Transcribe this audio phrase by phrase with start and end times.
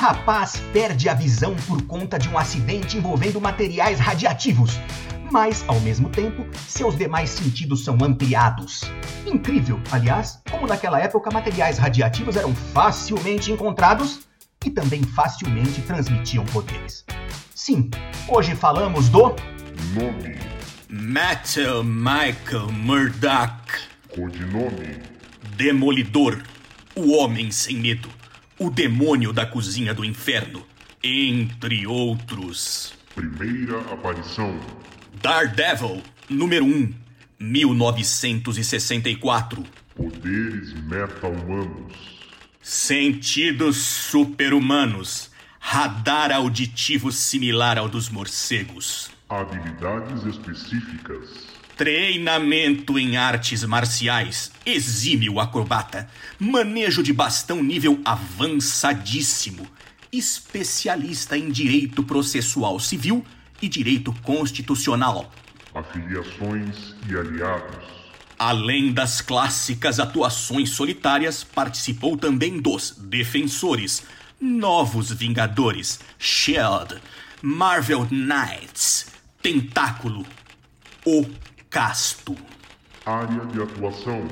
[0.00, 4.80] rapaz perde a visão por conta de um acidente envolvendo materiais radiativos,
[5.30, 8.80] mas, ao mesmo tempo, seus demais sentidos são ampliados.
[9.26, 14.20] Incrível, aliás, como naquela época materiais radiativos eram facilmente encontrados
[14.64, 17.04] e também facilmente transmitiam poderes.
[17.54, 17.90] Sim,
[18.26, 19.36] hoje falamos do.
[19.92, 20.38] Nome.
[20.88, 23.70] Matthew Michael Murdoch.
[24.14, 25.02] Codinome.
[25.58, 26.42] Demolidor.
[26.96, 28.19] O Homem Sem Medo.
[28.62, 30.62] O Demônio da Cozinha do Inferno.
[31.02, 32.92] Entre outros.
[33.14, 34.54] Primeira aparição.
[35.22, 36.92] Daredevil, número 1,
[37.40, 39.64] 1964.
[39.96, 41.94] Poderes meta-humanos.
[42.60, 45.30] Sentidos super-humanos.
[45.58, 49.10] Radar auditivo similar ao dos morcegos.
[49.30, 51.49] Habilidades específicas.
[51.80, 54.52] Treinamento em artes marciais.
[54.66, 56.10] Exímio acrobata.
[56.38, 59.66] Manejo de bastão nível avançadíssimo.
[60.12, 63.24] Especialista em direito processual civil
[63.62, 65.32] e direito constitucional.
[65.74, 67.86] Afiliações e aliados.
[68.38, 74.02] Além das clássicas atuações solitárias, participou também dos Defensores,
[74.38, 77.00] Novos Vingadores, Shield,
[77.40, 79.06] Marvel Knights,
[79.42, 80.26] Tentáculo,
[81.06, 81.24] O
[81.70, 82.36] Casto.
[83.06, 84.26] Área de atuação.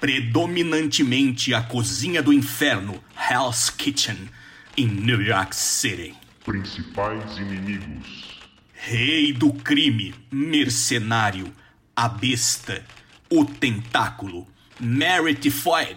[0.00, 4.30] Predominantemente a Cozinha do Inferno, Hell's Kitchen,
[4.76, 6.14] em New York City.
[6.44, 8.40] Principais inimigos.
[8.72, 11.52] Rei do crime, mercenário,
[11.96, 12.84] a besta,
[13.28, 14.46] o tentáculo,
[14.78, 15.96] Mary Tifoid,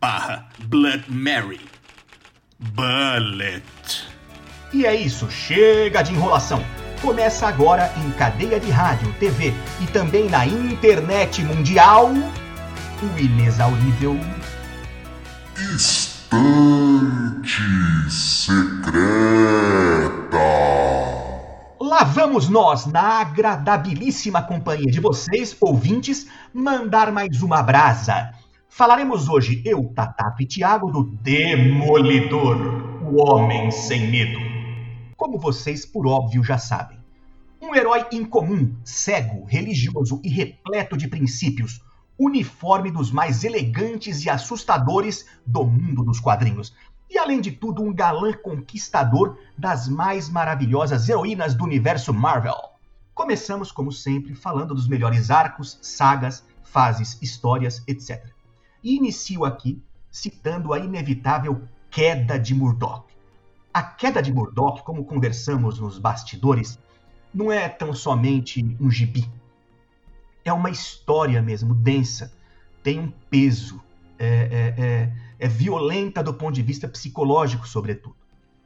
[0.00, 1.60] barra Blood Mary,
[2.58, 3.62] Bullet.
[4.72, 6.60] E é isso, chega de enrolação.
[7.00, 14.18] Começa agora em cadeia de rádio, TV e também na internet mundial o inexaurível
[15.74, 17.62] Estante
[18.10, 18.96] Secreta.
[21.80, 28.32] Lá vamos nós, na agradabilíssima companhia de vocês, ouvintes, mandar mais uma brasa.
[28.68, 32.56] Falaremos hoje, eu, Tatato e Tiago, do Demolidor,
[33.02, 34.45] o Homem Sem Medo.
[35.16, 36.98] Como vocês, por óbvio, já sabem.
[37.60, 41.82] Um herói incomum, cego, religioso e repleto de princípios,
[42.18, 46.74] uniforme dos mais elegantes e assustadores do mundo dos quadrinhos.
[47.08, 52.56] E além de tudo, um galã conquistador das mais maravilhosas heroínas do universo Marvel.
[53.14, 58.22] Começamos, como sempre, falando dos melhores arcos, sagas, fases, histórias, etc.
[58.84, 63.15] E inicio aqui citando a inevitável queda de Murdoch.
[63.76, 66.78] A queda de Murdoch, como conversamos nos bastidores,
[67.34, 69.30] não é tão somente um gibi.
[70.42, 72.32] É uma história mesmo, densa.
[72.82, 73.82] Tem um peso.
[74.18, 78.16] É, é, é, é violenta do ponto de vista psicológico, sobretudo.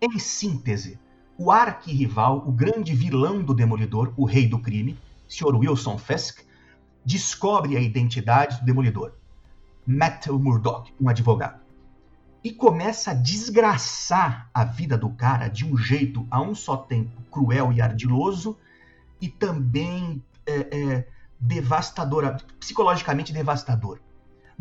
[0.01, 0.97] Em síntese,
[1.37, 5.57] o arquirrival, o grande vilão do Demolidor, o rei do crime, Sr.
[5.57, 6.43] Wilson Fisk,
[7.05, 9.15] descobre a identidade do Demolidor,
[9.85, 11.61] Matthew Murdoch, um advogado,
[12.43, 17.21] e começa a desgraçar a vida do cara de um jeito a um só tempo
[17.31, 18.59] cruel e ardiloso
[19.21, 21.09] e também é, é,
[22.59, 23.99] psicologicamente devastador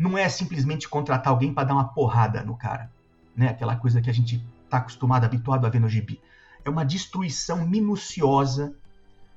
[0.00, 2.90] não é simplesmente contratar alguém para dar uma porrada no cara,
[3.36, 3.48] né?
[3.48, 6.18] Aquela coisa que a gente está acostumado, habituado a ver no gibi.
[6.64, 8.74] É uma destruição minuciosa,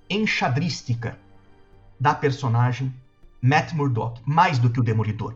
[0.09, 1.20] enxadrística
[2.00, 2.94] da personagem
[3.42, 5.36] Matt Murdock, mais do que o Demolidor.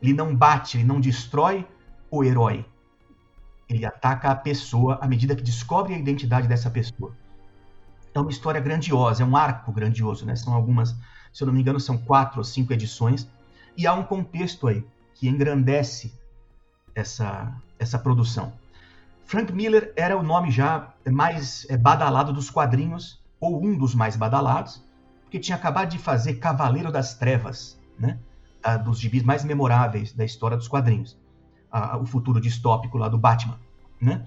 [0.00, 1.66] Ele não bate, ele não destrói
[2.10, 2.64] o herói.
[3.68, 7.12] Ele ataca a pessoa à medida que descobre a identidade dessa pessoa.
[8.14, 10.34] É uma história grandiosa, é um arco grandioso, né?
[10.34, 10.96] São algumas,
[11.32, 13.28] se eu não me engano, são quatro ou cinco edições
[13.76, 16.12] e há um contexto aí que engrandece
[16.94, 18.52] essa, essa produção.
[19.24, 24.16] Frank Miller era o nome já mais é, badalado dos quadrinhos, ou um dos mais
[24.16, 24.82] badalados,
[25.22, 28.18] porque tinha acabado de fazer Cavaleiro das Trevas, né?
[28.84, 31.16] dos gibis mais memoráveis da história dos quadrinhos.
[32.00, 33.58] O futuro distópico lá do Batman.
[34.00, 34.26] Né?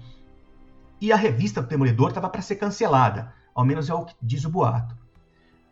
[1.00, 4.44] E a revista do Demolidor estava para ser cancelada, ao menos é o que diz
[4.44, 4.96] o boato.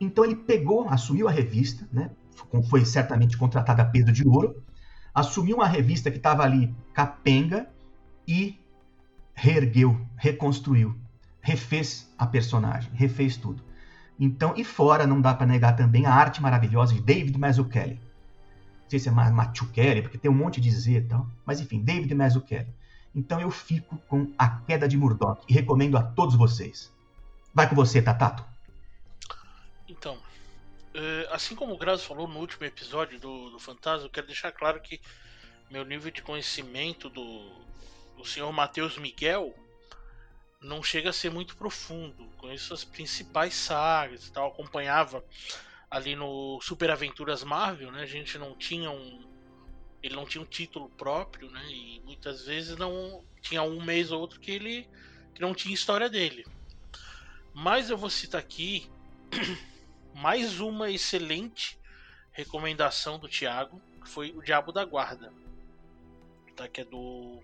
[0.01, 2.11] Então ele pegou, assumiu a revista, né?
[2.69, 4.63] foi certamente contratada a de ouro,
[5.15, 7.69] assumiu uma revista que estava ali capenga
[8.27, 8.59] e
[9.35, 10.97] reergueu, reconstruiu,
[11.41, 13.63] refez a personagem, refez tudo.
[14.19, 17.99] Então, e fora, não dá para negar também a arte maravilhosa de David Mazzucchelli.
[18.91, 22.13] Sei se é Mazzucchelli, porque tem um monte de Z e tal, mas enfim, David
[22.13, 22.67] Mazzucchelli.
[23.15, 26.93] Então eu fico com A Queda de Murdoch e recomendo a todos vocês.
[27.55, 28.45] Vai com você, Tatato.
[29.89, 30.19] Então,
[30.93, 34.51] é, assim como o Grazo falou no último episódio do, do Fantasma, eu quero deixar
[34.51, 35.01] claro que
[35.71, 37.23] meu nível de conhecimento do,
[38.19, 39.55] o senhor Matheus Miguel
[40.61, 42.27] não chega a ser muito profundo.
[42.39, 45.25] Conheço as principais sagas e tal, acompanhava
[45.91, 48.03] ali no Super Aventuras Marvel, né?
[48.03, 49.29] A gente não tinha um
[50.03, 51.63] ele não tinha um título próprio, né?
[51.69, 54.89] E muitas vezes não tinha um mês ou outro que ele
[55.35, 56.47] que não tinha história dele.
[57.53, 58.89] Mas eu vou citar aqui
[60.15, 61.79] mais uma excelente
[62.33, 65.33] recomendação do Thiago, que foi O Diabo da Guarda.
[66.57, 66.69] Tá?
[66.69, 67.43] Que é do.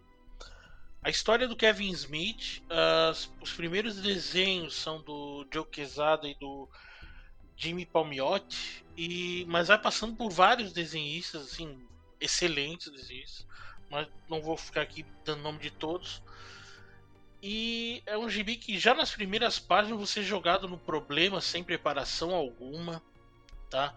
[1.02, 2.62] A história do Kevin Smith.
[2.64, 6.68] Uh, os primeiros desenhos são do Joe Quesada e do
[7.56, 8.84] Jimmy Palmiotti.
[8.96, 11.86] E, mas vai passando por vários desenhistas, assim,
[12.20, 13.46] excelentes desenhistas.
[13.90, 16.22] Mas não vou ficar aqui dando nome de todos.
[17.42, 21.62] E é um gibi que já nas primeiras páginas você é jogado no problema sem
[21.62, 23.02] preparação alguma,
[23.70, 23.94] tá?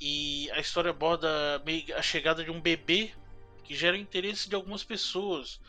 [0.00, 1.28] E a história aborda
[1.96, 3.12] a chegada de um bebê
[3.64, 5.60] que gera interesse de algumas pessoas.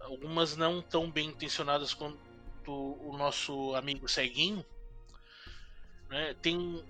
[0.00, 2.18] Algumas não tão bem intencionadas quanto
[2.66, 4.64] o nosso amigo Ceguinho.
[6.10, 6.34] Né?
[6.42, 6.84] Tem.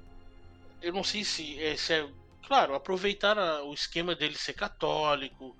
[0.83, 2.09] Eu não sei se é, se é.
[2.47, 5.57] Claro, aproveitar o esquema dele ser católico,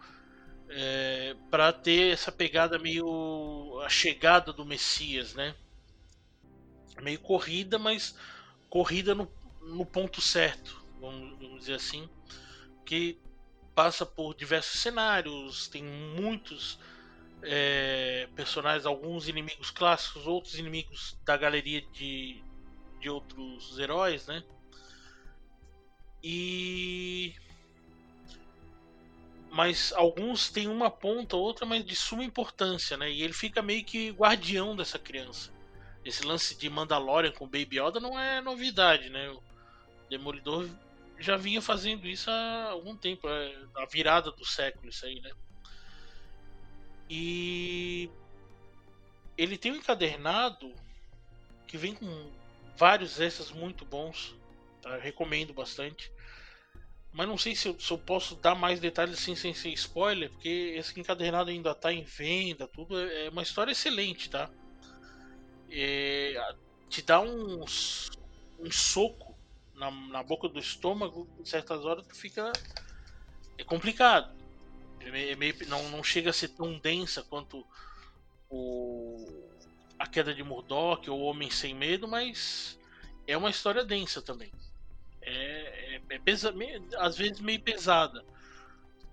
[0.71, 5.55] é, para ter essa pegada meio a chegada do Messias, né?
[7.01, 8.17] Meio corrida, mas
[8.69, 9.31] corrida no,
[9.63, 12.09] no ponto certo, vamos, vamos dizer assim,
[12.85, 13.21] que
[13.75, 16.79] passa por diversos cenários, tem muitos
[17.43, 22.43] é, personagens, alguns inimigos clássicos, outros inimigos da galeria de,
[23.01, 24.45] de outros heróis, né?
[26.23, 27.35] E
[29.51, 33.11] mas alguns têm uma ponta, outra, mas de suma importância, né?
[33.11, 35.53] E ele fica meio que guardião dessa criança.
[36.05, 39.29] Esse lance de Mandalorian com Baby Yoda não é novidade, né?
[39.31, 39.43] O
[40.09, 40.69] Demolidor
[41.19, 45.31] já vinha fazendo isso há algum tempo, é a virada do século isso aí, né?
[47.09, 48.09] E
[49.37, 50.73] ele tem um encadernado
[51.67, 52.31] que vem com
[52.77, 54.35] vários extras muito bons,
[54.83, 54.97] tá?
[54.99, 56.13] Recomendo bastante.
[57.13, 60.31] Mas não sei se eu, se eu, posso dar mais detalhes assim sem ser spoiler,
[60.31, 62.99] porque esse encadernado ainda está em venda, tudo.
[62.99, 64.49] É, é uma história excelente, tá?
[65.71, 66.35] É,
[66.89, 67.65] te dá um,
[68.59, 69.37] um soco
[69.75, 72.53] na, na boca do estômago, em certas horas tu fica.
[73.59, 74.39] É complicado.
[75.01, 77.67] É meio, não, não chega a ser tão densa quanto
[78.49, 79.50] o,
[80.01, 82.77] a queda de Murdoch ou Homem Sem Medo, mas
[83.27, 84.51] é uma história densa também
[85.23, 86.55] é, é, é pesa,
[86.99, 88.25] às vezes meio pesada,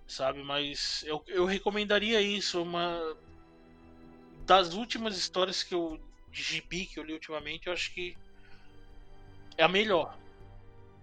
[0.08, 0.42] sabe?
[0.44, 3.18] Mas eu, eu recomendaria isso, uma
[4.46, 6.00] das últimas histórias que eu
[6.32, 8.16] de gibi que eu li ultimamente, eu acho que
[9.58, 10.18] é a melhor,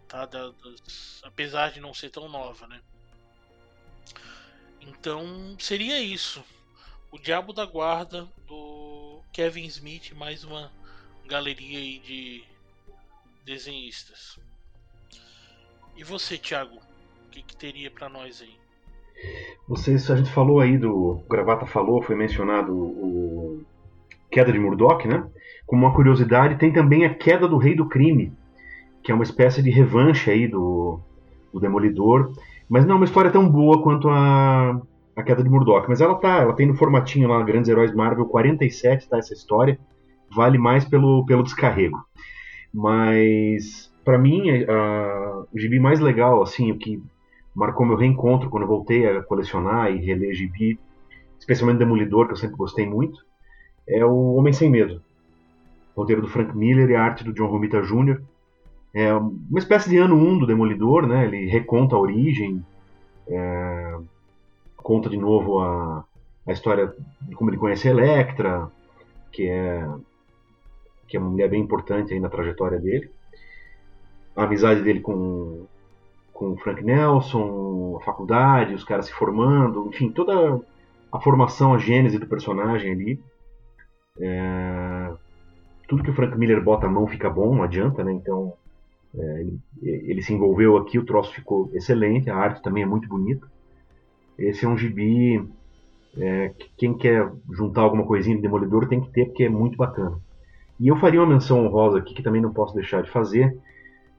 [0.09, 0.27] tá?
[0.27, 2.81] Da, das, apesar de não ser tão nova, né?
[4.81, 6.45] Então seria isso.
[7.11, 8.84] O Diabo da Guarda do
[9.35, 10.71] Kevin Smith, mais uma
[11.27, 12.45] galeria aí de
[13.45, 14.39] desenhistas.
[15.97, 16.77] E você, Thiago?
[16.77, 18.55] O que, que teria para nós aí?
[19.67, 20.95] Vocês, a gente falou aí do.
[20.95, 23.65] O Gravata falou, foi mencionado o
[24.31, 25.29] Queda de Murdoch, né?
[25.67, 28.33] Como uma curiosidade, tem também a Queda do Rei do Crime,
[29.03, 31.01] que é uma espécie de revanche aí do,
[31.53, 32.32] do Demolidor.
[32.69, 34.81] Mas não é uma história tão boa quanto a,
[35.17, 35.87] a Queda de Murdoch.
[35.89, 39.19] Mas ela tá, ela tem no formatinho lá, Grandes Heróis Marvel 47, tá?
[39.19, 39.79] Essa história.
[40.35, 41.99] Vale mais pelo, pelo descarrego.
[42.73, 47.03] Mas para mim, uh, o gibi mais legal, assim, o que
[47.55, 50.79] marcou meu reencontro quando eu voltei a colecionar e reler gibi,
[51.39, 53.25] especialmente Demolidor, que eu sempre gostei muito,
[53.89, 55.01] é o Homem Sem Medo.
[55.97, 58.21] O roteiro do Frank Miller e a arte do John Romita Jr.
[58.93, 61.25] É uma espécie de ano 1 um do Demolidor, né?
[61.25, 62.65] Ele reconta a origem,
[63.29, 63.97] é,
[64.84, 66.05] conta de novo a,
[66.46, 68.70] a história de como ele conhece a Electra,
[69.32, 69.88] que é,
[71.08, 73.10] que é uma mulher bem importante aí na trajetória dele
[74.36, 75.67] a amizade dele com,
[76.32, 80.60] com o Frank Nelson, a faculdade, os caras se formando, enfim, toda
[81.12, 83.22] a formação, a gênese do personagem ali.
[84.20, 85.12] É,
[85.88, 88.12] tudo que o Frank Miller bota a mão fica bom, não adianta, né?
[88.12, 88.55] Então
[89.17, 93.08] é, ele, ele, se envolveu aqui, o troço ficou excelente, a arte também é muito
[93.08, 93.46] bonita.
[94.38, 95.46] Esse é um gibi
[96.17, 99.76] é, que quem quer juntar alguma coisinha de Demolidor tem que ter, porque é muito
[99.76, 100.19] bacana.
[100.79, 103.56] E eu faria uma menção honrosa aqui, que também não posso deixar de fazer,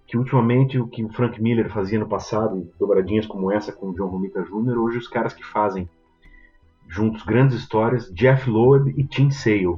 [0.08, 3.94] que ultimamente o que o Frank Miller fazia no passado, dobradinhas como essa com o
[3.94, 5.90] John Romita Jr., hoje os caras que fazem
[6.88, 9.78] juntos grandes histórias, Jeff Loeb e Tim Sale.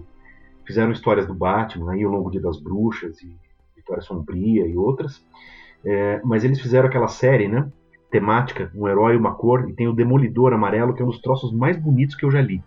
[0.66, 3.34] Fizeram histórias do Batman, aí, O Longo Dia das Bruxas, e
[3.76, 5.24] Vitória Sombria e outras.
[5.86, 7.72] É, mas eles fizeram aquela série, né?
[8.10, 11.52] Temática, um herói, uma cor, e tem o Demolidor amarelo, que é um dos troços
[11.52, 12.64] mais bonitos que eu já li.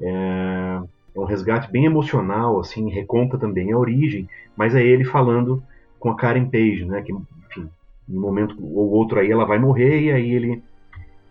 [0.00, 0.80] É,
[1.14, 5.62] é um resgate bem emocional, assim, reconta também a origem, mas é ele falando
[5.98, 7.02] com a Karen Page, né?
[7.02, 7.68] Que, enfim,
[8.08, 10.62] em um momento ou outro aí ela vai morrer e aí ele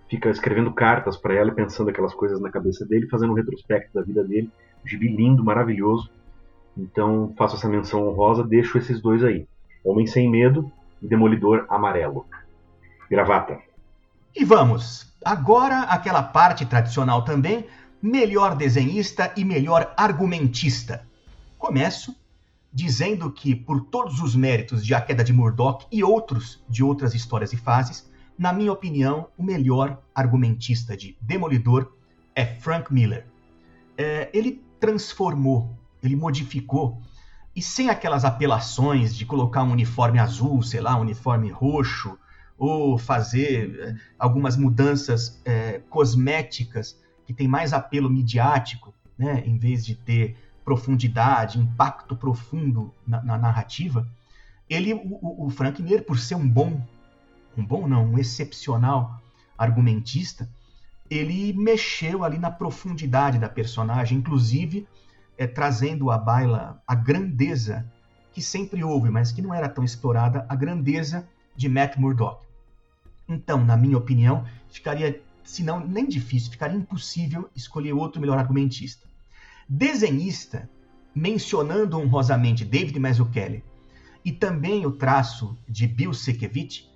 [0.09, 3.93] fica escrevendo cartas para ela e pensando aquelas coisas na cabeça dele, fazendo um retrospecto
[3.93, 4.49] da vida dele.
[4.83, 6.09] Um gibi lindo, maravilhoso.
[6.77, 9.47] Então faço essa menção honrosa, deixo esses dois aí.
[9.83, 12.25] Homem Sem Medo e Demolidor Amarelo.
[13.09, 13.59] Gravata.
[14.35, 17.65] E vamos, agora aquela parte tradicional também,
[18.01, 21.07] melhor desenhista e melhor argumentista.
[21.57, 22.15] Começo
[22.71, 27.15] dizendo que, por todos os méritos de A Queda de Murdoch e outros de outras
[27.15, 31.91] histórias e fases, na minha opinião, o melhor argumentista de Demolidor
[32.35, 33.25] é Frank Miller.
[33.97, 37.01] É, ele transformou, ele modificou,
[37.55, 42.15] e sem aquelas apelações de colocar um uniforme azul, sei lá, um uniforme roxo,
[42.57, 49.85] ou fazer é, algumas mudanças é, cosméticas que tem mais apelo midiático, né, em vez
[49.85, 54.07] de ter profundidade, impacto profundo na, na narrativa,
[54.69, 56.81] ele, o, o, Frank Miller, por ser um bom,
[57.55, 59.21] um bom não, um excepcional
[59.57, 60.49] argumentista,
[61.09, 64.87] ele mexeu ali na profundidade da personagem, inclusive
[65.37, 67.89] é, trazendo à baila a grandeza
[68.33, 72.46] que sempre houve, mas que não era tão explorada, a grandeza de Matt Murdock.
[73.27, 79.07] Então, na minha opinião, ficaria se não nem difícil, ficaria impossível escolher outro melhor argumentista.
[79.67, 80.69] Desenhista,
[81.15, 83.63] mencionando honrosamente David Mazzucchelli
[84.25, 86.89] e também o traço de Bill Sienkiewicz,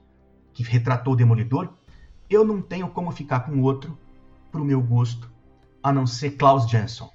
[0.54, 1.74] que retratou o Demolidor,
[2.30, 3.98] eu não tenho como ficar com outro
[4.52, 5.32] para o meu gosto,
[5.82, 7.10] a não ser Klaus Jansson.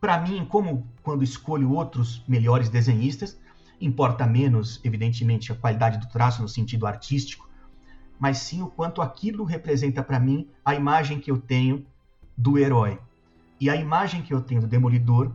[0.00, 3.36] Para mim, como quando escolho outros melhores desenhistas,
[3.80, 7.45] importa menos, evidentemente, a qualidade do traço no sentido artístico,
[8.18, 11.86] mas sim o quanto aquilo representa para mim a imagem que eu tenho
[12.36, 12.98] do herói.
[13.60, 15.32] E a imagem que eu tenho do Demolidor,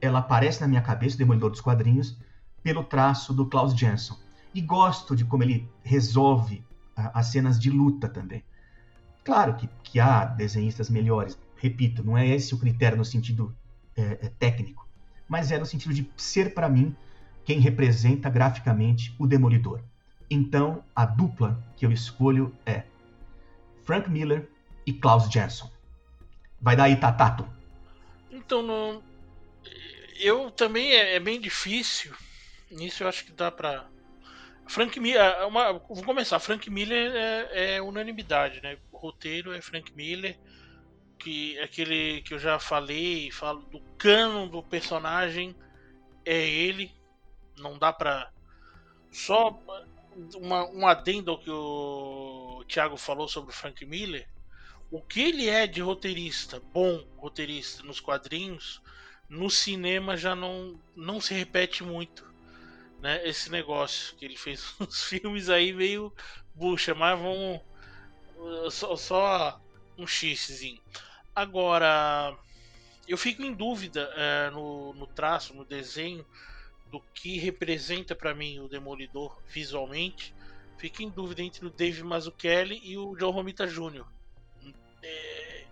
[0.00, 2.18] ela aparece na minha cabeça, o Demolidor dos quadrinhos,
[2.62, 4.16] pelo traço do Klaus Jensen.
[4.54, 6.64] E gosto de como ele resolve
[6.96, 8.42] as cenas de luta também.
[9.24, 13.54] Claro que, que há desenhistas melhores, repito, não é esse o critério no sentido
[13.96, 14.86] é, é, técnico,
[15.28, 16.94] mas é no sentido de ser para mim
[17.44, 19.80] quem representa graficamente o Demolidor.
[20.30, 22.84] Então, a dupla que eu escolho é
[23.84, 24.48] Frank Miller
[24.86, 25.70] e Klaus Jensen.
[26.60, 27.46] Vai daí, Tatato.
[28.30, 29.02] Então, não...
[30.18, 32.14] eu também é, é, bem difícil.
[32.70, 33.86] Nisso eu acho que dá pra.
[34.66, 35.20] Frank Miller.
[35.20, 35.72] É uma...
[35.74, 36.38] Vou começar.
[36.40, 38.78] Frank Miller é, é, unanimidade, né?
[38.90, 40.38] O roteiro é Frank Miller.
[41.18, 45.54] Que é aquele que eu já falei, falo do cano do personagem.
[46.24, 46.90] É ele.
[47.58, 48.30] Não dá pra.
[49.12, 49.52] Só
[50.36, 54.28] uma, um adendo ao que o Thiago falou sobre o Frank Miller.
[54.90, 58.80] O que ele é de roteirista, bom roteirista nos quadrinhos,
[59.28, 62.32] no cinema já não, não se repete muito.
[63.00, 66.12] Né, esse negócio que ele fez uns filmes aí meio
[66.54, 67.60] bucha, mas vamos
[68.70, 69.60] só, só
[69.98, 70.80] um xzinho.
[71.34, 72.36] Agora,
[73.08, 76.24] eu fico em dúvida é, no, no traço, no desenho,
[76.94, 80.32] do que representa para mim o Demolidor visualmente,
[80.78, 84.06] fica em dúvida entre o Dave Mazzucchelli e o John Romita Jr.
[85.02, 85.64] É,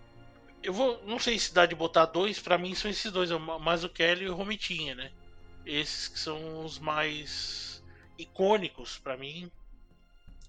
[0.61, 3.35] eu vou, não sei se dá de botar dois, para mim são esses dois, é
[3.35, 5.13] o Mazzucchelli e o Romitinha, né?
[5.65, 7.81] Esses que são os mais
[8.17, 9.49] icônicos para mim,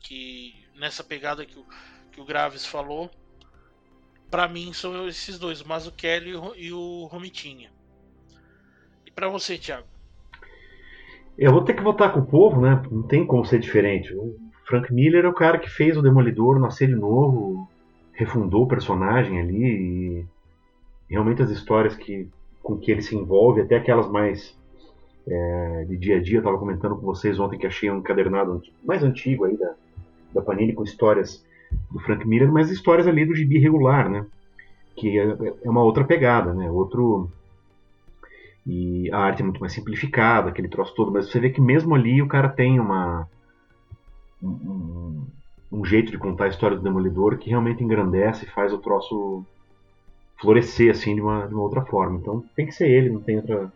[0.00, 1.64] que nessa pegada que o,
[2.10, 3.08] que o Graves falou,
[4.28, 7.72] para mim são esses dois, o Mazzucchelli e o Romitinha.
[9.06, 9.93] E para você, Thiago?
[11.36, 12.80] Eu vou ter que votar com o povo, né?
[12.90, 14.14] Não tem como ser diferente.
[14.14, 14.36] O
[14.66, 17.68] Frank Miller é o cara que fez o Demolidor nascer de novo,
[18.12, 20.26] refundou o personagem ali e
[21.08, 22.28] realmente as histórias que,
[22.62, 24.56] com que ele se envolve, até aquelas mais
[25.26, 28.62] é, de dia a dia, eu estava comentando com vocês ontem que achei um encadernado
[28.84, 29.74] mais antigo aí da,
[30.34, 31.44] da Panini com histórias
[31.90, 34.24] do Frank Miller, mas histórias ali do gibi regular, né?
[34.96, 36.70] Que é, é uma outra pegada, né?
[36.70, 37.30] Outro
[38.66, 41.94] e a arte é muito mais simplificada, aquele troço todo, mas você vê que mesmo
[41.94, 43.28] ali o cara tem uma
[44.42, 45.26] um,
[45.70, 49.44] um jeito de contar a história do Demolidor que realmente engrandece e faz o troço
[50.40, 52.18] florescer assim de uma, de uma outra forma.
[52.18, 53.72] Então tem que ser ele, não tem outra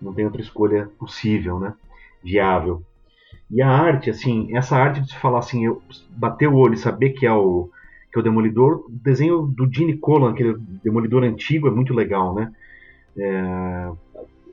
[0.00, 1.74] não tem outra escolha possível, né?
[2.22, 2.82] Viável.
[3.50, 6.78] E a arte, assim, essa arte de se falar assim, eu bater o olho e
[6.78, 7.68] saber que é o
[8.10, 12.34] que é o Demolidor, o desenho do Gene Colan, aquele Demolidor antigo, é muito legal,
[12.34, 12.52] né?
[13.16, 13.90] É,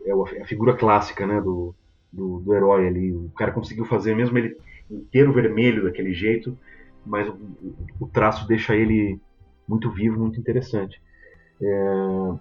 [0.09, 1.73] é a figura clássica né, do,
[2.11, 3.11] do, do, herói ali.
[3.11, 4.57] O cara conseguiu fazer, mesmo ele
[4.89, 6.57] inteiro vermelho daquele jeito,
[7.05, 7.37] mas o,
[7.99, 9.19] o traço deixa ele
[9.67, 11.01] muito vivo, muito interessante.
[11.61, 12.33] É,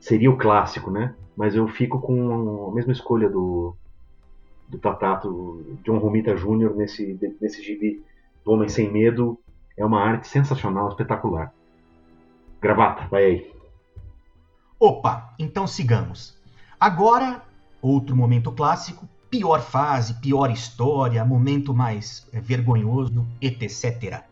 [0.00, 1.14] seria o clássico, né?
[1.36, 3.76] Mas eu fico com a mesma escolha do,
[4.68, 6.74] do Tatato, John Romita Jr.
[6.74, 8.02] nesse, nesse gibi
[8.44, 9.38] do Homem Sem Medo.
[9.76, 11.52] É uma arte sensacional, espetacular.
[12.60, 13.56] Gravata, vai aí.
[14.80, 16.35] Opa, então sigamos.
[16.78, 17.42] Agora,
[17.80, 24.22] outro momento clássico, pior fase, pior história, momento mais é, vergonhoso, etc.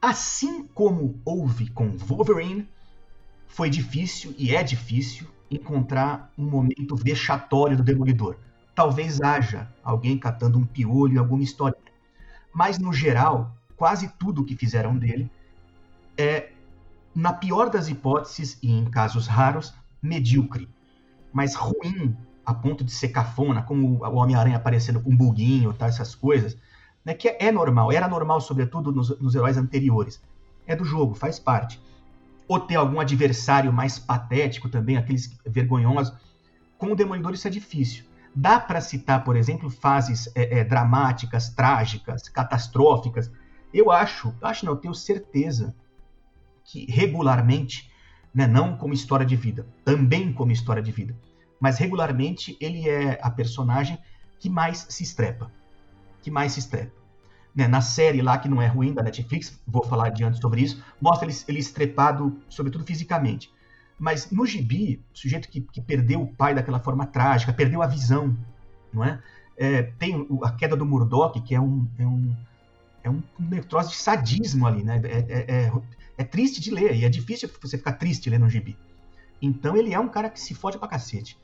[0.00, 2.68] Assim como houve com Wolverine,
[3.46, 8.36] foi difícil e é difícil encontrar um momento vexatório do Demolidor.
[8.74, 11.78] Talvez haja alguém catando um piolho em alguma história.
[12.52, 15.30] Mas, no geral, quase tudo que fizeram dele
[16.16, 16.50] é,
[17.14, 20.68] na pior das hipóteses e em casos raros, medíocre.
[21.32, 25.86] Mas ruim a ponto de ser cafona, como o Homem-Aranha aparecendo com um buguinho, tá,
[25.86, 26.56] essas coisas,
[27.04, 30.20] né, que é normal, era normal, sobretudo, nos, nos heróis anteriores.
[30.66, 31.80] É do jogo, faz parte.
[32.46, 36.14] Ou ter algum adversário mais patético também, aqueles vergonhosos.
[36.78, 38.04] Com o Demolidor isso é difícil.
[38.34, 43.30] Dá para citar, por exemplo, fases é, é, dramáticas, trágicas, catastróficas.
[43.72, 45.74] Eu acho, acho não, tenho certeza
[46.64, 47.90] que regularmente,
[48.34, 51.16] né, não como história de vida, também como história de vida,
[51.60, 53.98] mas regularmente ele é a personagem
[54.38, 55.50] que mais se estrepa.
[56.22, 56.96] Que mais se estrepa.
[57.54, 60.82] Né, na série lá, que não é ruim, da Netflix, vou falar adiante sobre isso,
[61.00, 63.50] mostra ele, ele estrepado, sobretudo fisicamente.
[63.98, 67.86] Mas no gibi, o sujeito que, que perdeu o pai daquela forma trágica, perdeu a
[67.86, 68.36] visão,
[68.92, 69.20] não é?
[69.56, 72.36] é tem a queda do Murdoch, que é um, é um,
[73.02, 75.00] é um de sadismo ali, né?
[75.04, 75.72] É, é, é,
[76.18, 78.76] é, triste de ler, e é difícil você ficar triste lendo um gibi.
[79.40, 81.38] Então ele é um cara que se fode pra cacete.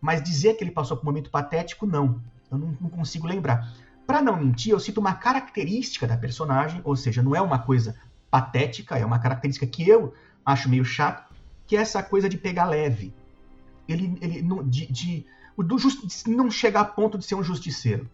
[0.00, 2.22] Mas dizer que ele passou por um momento patético, não.
[2.50, 3.74] Eu não, não consigo lembrar.
[4.06, 7.96] Para não mentir, eu cito uma característica da personagem, ou seja, não é uma coisa
[8.30, 11.32] patética, é uma característica que eu acho meio chato,
[11.66, 13.12] que é essa coisa de pegar leve.
[13.88, 15.26] Ele, ele de, de,
[15.78, 18.08] just, de não chegar a ponto de ser um justiceiro.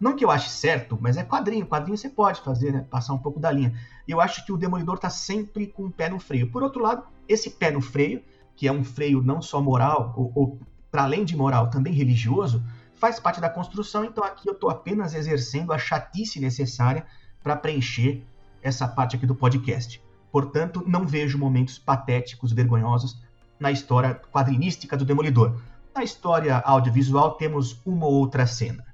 [0.00, 1.66] Não que eu ache certo, mas é quadrinho.
[1.66, 2.86] Quadrinho você pode fazer, né?
[2.88, 3.74] Passar um pouco da linha.
[4.06, 6.50] Eu acho que o Demolidor está sempre com o pé no freio.
[6.50, 8.22] Por outro lado, esse pé no freio,
[8.54, 10.58] que é um freio não só moral, ou, ou
[10.90, 12.62] para além de moral, também religioso,
[12.94, 17.06] faz parte da construção, então aqui eu estou apenas exercendo a chatice necessária
[17.42, 18.24] para preencher
[18.62, 20.02] essa parte aqui do podcast.
[20.30, 23.20] Portanto, não vejo momentos patéticos, vergonhosos
[23.58, 25.60] na história quadrinística do Demolidor.
[25.94, 28.87] Na história audiovisual temos uma ou outra cena.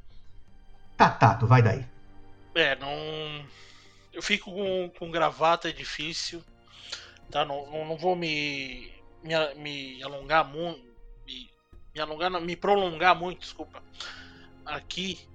[1.09, 1.85] Tatato, vai daí.
[2.55, 2.89] É, não.
[4.13, 6.43] Eu fico com, com gravata, é difícil.
[7.31, 7.45] Tá?
[7.45, 10.95] Não, não, não vou me, me, me alongar muito
[11.95, 13.83] me alongar, me prolongar muito, desculpa,
[14.67, 15.29] aqui,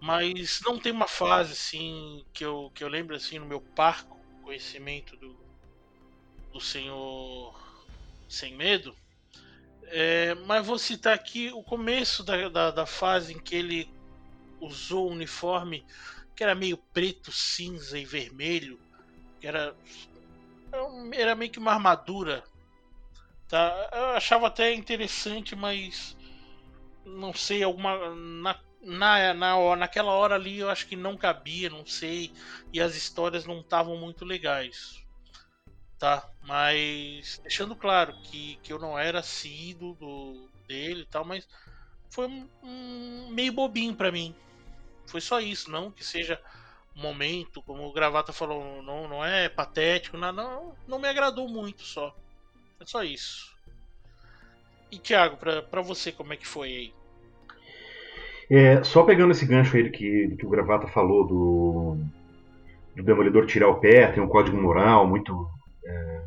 [0.00, 4.18] mas não tem uma fase assim que eu, que eu lembro assim no meu parco
[4.42, 5.38] conhecimento do,
[6.52, 7.54] do Senhor
[8.28, 8.96] Sem Medo.
[9.92, 13.92] É, mas vou citar aqui o começo da, da, da, fase em que ele
[14.60, 15.84] usou o uniforme
[16.36, 18.80] que era meio preto, cinza e vermelho,
[19.40, 19.76] que era,
[21.12, 22.44] era meio que uma armadura
[23.50, 23.90] Tá?
[23.92, 26.16] Eu achava até interessante, mas
[27.04, 28.14] não sei, alguma.
[28.14, 32.32] Na, na, na, naquela hora ali eu acho que não cabia, não sei.
[32.72, 35.04] E as histórias não estavam muito legais.
[35.98, 36.30] Tá?
[36.44, 41.46] Mas deixando claro que, que eu não era sido do, dele e tal, mas
[42.08, 44.32] foi um, um meio bobinho para mim.
[45.10, 46.40] Foi só isso, não que seja
[46.96, 51.48] um momento, como o Gravata falou, não, não é patético, não, não, não me agradou
[51.48, 52.14] muito só.
[52.80, 53.54] É só isso.
[54.90, 56.94] E Thiago, pra, pra você, como é que foi aí?
[58.50, 61.96] É, só pegando esse gancho aí que, que o Gravata falou do,
[62.96, 65.48] do Demolidor tirar o pé, tem um código moral muito,
[65.84, 66.20] é,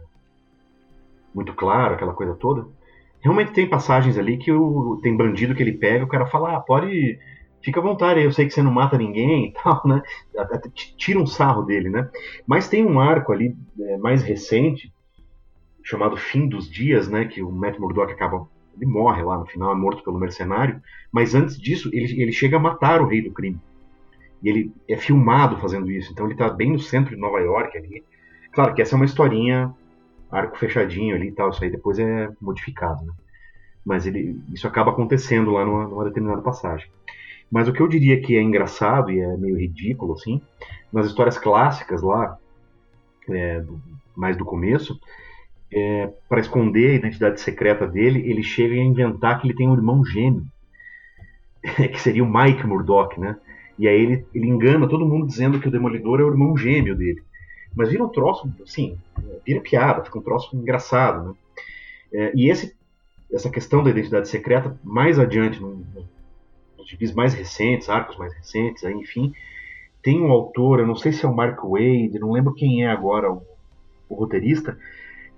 [1.33, 2.65] muito claro, aquela coisa toda.
[3.21, 6.61] Realmente tem passagens ali que o, tem bandido que ele pega, o cara fala, ah,
[6.61, 7.19] pode.
[7.63, 10.01] Fica à vontade, eu sei que você não mata ninguém e tal, né?
[10.97, 12.09] Tira um sarro dele, né?
[12.45, 14.93] Mas tem um arco ali é, mais recente
[15.83, 19.71] chamado Fim dos Dias, né, que o Matt Murdock acaba ele morre lá no final,
[19.71, 23.31] é morto pelo mercenário, mas antes disso ele, ele chega a matar o rei do
[23.31, 23.59] crime.
[24.41, 27.77] E ele é filmado fazendo isso, então ele está bem no centro de Nova York
[27.77, 28.03] ali.
[28.51, 29.73] Claro que essa é uma historinha,
[30.31, 33.13] arco fechadinho ali e tal, isso aí depois é modificado, né?
[33.85, 36.89] Mas ele, isso acaba acontecendo lá numa, numa determinada passagem.
[37.53, 40.41] Mas o que eu diria que é engraçado e é meio ridículo, assim,
[40.91, 42.35] nas histórias clássicas lá,
[43.29, 43.79] é, do,
[44.15, 44.99] mais do começo,
[45.71, 49.75] é, para esconder a identidade secreta dele, ele chega a inventar que ele tem um
[49.75, 50.43] irmão gêmeo,
[51.61, 53.37] que seria o Mike Murdock, né?
[53.77, 56.95] E aí ele, ele engana todo mundo dizendo que o Demolidor é o irmão gêmeo
[56.95, 57.21] dele.
[57.75, 58.97] Mas vira um troço, assim,
[59.45, 61.35] vira piada, fica um troço engraçado, né?
[62.13, 62.75] É, e esse,
[63.31, 65.85] essa questão da identidade secreta, mais adiante, no,
[66.83, 69.33] nos gibis mais recentes, arcos mais recentes, enfim,
[70.01, 72.87] tem um autor, eu não sei se é o Mark Wade, não lembro quem é
[72.87, 73.41] agora o,
[74.09, 74.77] o roteirista,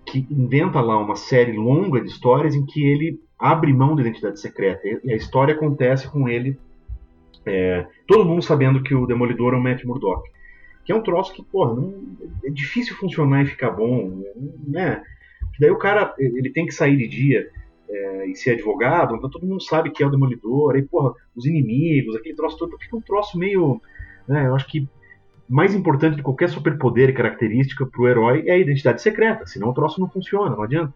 [0.06, 4.40] que inventa lá uma série longa de histórias em que ele abre mão da identidade
[4.40, 4.82] secreta.
[5.04, 6.58] E a história acontece com ele,
[7.46, 10.30] é, todo mundo sabendo que o Demolidor é o Matt Murdock.
[10.84, 14.24] Que é um troço que, porra, não, é difícil funcionar e ficar bom,
[14.68, 15.02] né?
[15.60, 17.50] Daí o cara, ele tem que sair de dia
[17.90, 21.46] é, e ser advogado, então todo mundo sabe que é o Demolidor, aí, porra, os
[21.46, 23.82] inimigos, aquele troço todo, fica um troço meio,
[24.28, 24.88] né, eu acho que
[25.48, 29.74] mais importante de qualquer superpoder e característica pro herói é a identidade secreta, senão o
[29.74, 30.94] troço não funciona, não adianta.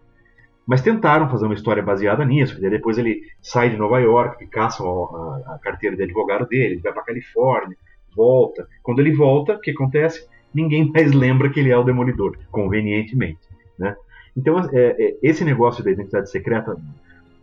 [0.66, 5.54] Mas tentaram fazer uma história baseada nisso, depois ele sai de Nova York, caçam a,
[5.54, 7.76] a, carteira de advogado dele, ele vai para Califórnia,
[8.14, 8.68] volta.
[8.82, 10.28] Quando ele volta, o que acontece?
[10.54, 13.40] Ninguém mais lembra que ele é o Demolidor, convenientemente.
[13.78, 13.96] Né?
[14.36, 16.76] Então, é, é, esse negócio da identidade secreta,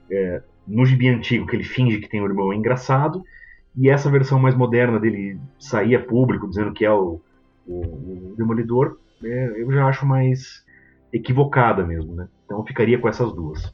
[0.10, 3.24] é, no gibi antigo, que ele finge que tem um irmão, é engraçado,
[3.76, 7.22] e essa versão mais moderna dele sair a público dizendo que é o,
[7.68, 10.66] o, o Demolidor, é, eu já acho mais
[11.12, 12.16] equivocada mesmo.
[12.16, 12.28] Né?
[12.46, 13.74] Então, eu ficaria com essas duas.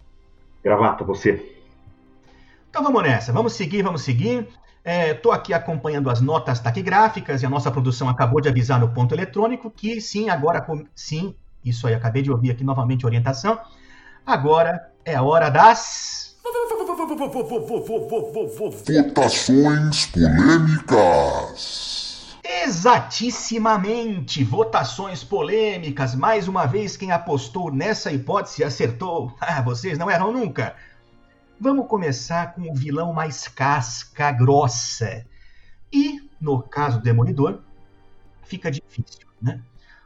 [0.64, 1.54] Gravata, você.
[2.70, 4.48] Então vamos nessa, vamos seguir, vamos seguir.
[4.84, 8.90] Estou é, aqui acompanhando as notas taquigráficas e a nossa produção acabou de avisar no
[8.90, 13.60] ponto eletrônico que sim, agora sim, isso aí, acabei de ouvir aqui novamente a orientação.
[14.26, 16.36] Agora é a hora das.
[18.86, 21.94] Votações polêmicas.
[22.44, 24.44] Exatissimamente!
[24.44, 26.16] Votações polêmicas.
[26.16, 29.34] Mais uma vez, quem apostou nessa hipótese acertou.
[29.40, 30.76] Ah, vocês não erram nunca.
[31.60, 35.26] Vamos começar com o vilão mais casca grossa.
[35.92, 37.62] E, no caso do Demolidor,
[38.44, 39.62] fica difícil, né?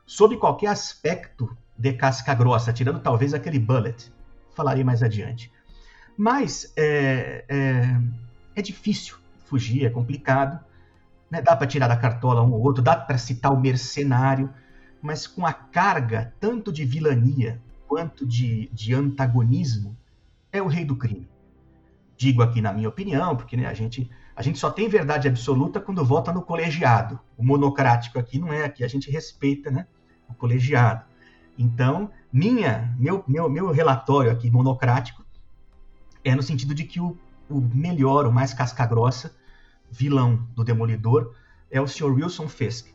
[0.07, 4.11] Sob qualquer aspecto de casca grossa, tirando talvez aquele bullet.
[4.55, 5.51] Falarei mais adiante.
[6.17, 8.01] Mas é, é,
[8.55, 10.59] é difícil fugir, é complicado.
[11.29, 11.41] Né?
[11.41, 14.49] Dá para tirar da cartola um ou outro, dá para citar o mercenário,
[15.01, 19.95] mas com a carga tanto de vilania quanto de, de antagonismo,
[20.51, 21.29] é o rei do crime
[22.17, 25.79] digo aqui na minha opinião, porque né, a, gente, a gente só tem verdade absoluta
[25.79, 27.19] quando vota no colegiado.
[27.37, 29.85] O monocrático aqui não é aqui, a gente respeita né,
[30.29, 31.05] o colegiado.
[31.57, 35.25] Então, minha, meu, meu, meu relatório aqui monocrático
[36.23, 37.17] é no sentido de que o,
[37.49, 39.35] o melhor, o mais casca-grossa
[39.89, 41.33] vilão do Demolidor
[41.71, 42.13] é o Sr.
[42.13, 42.87] Wilson Fisk,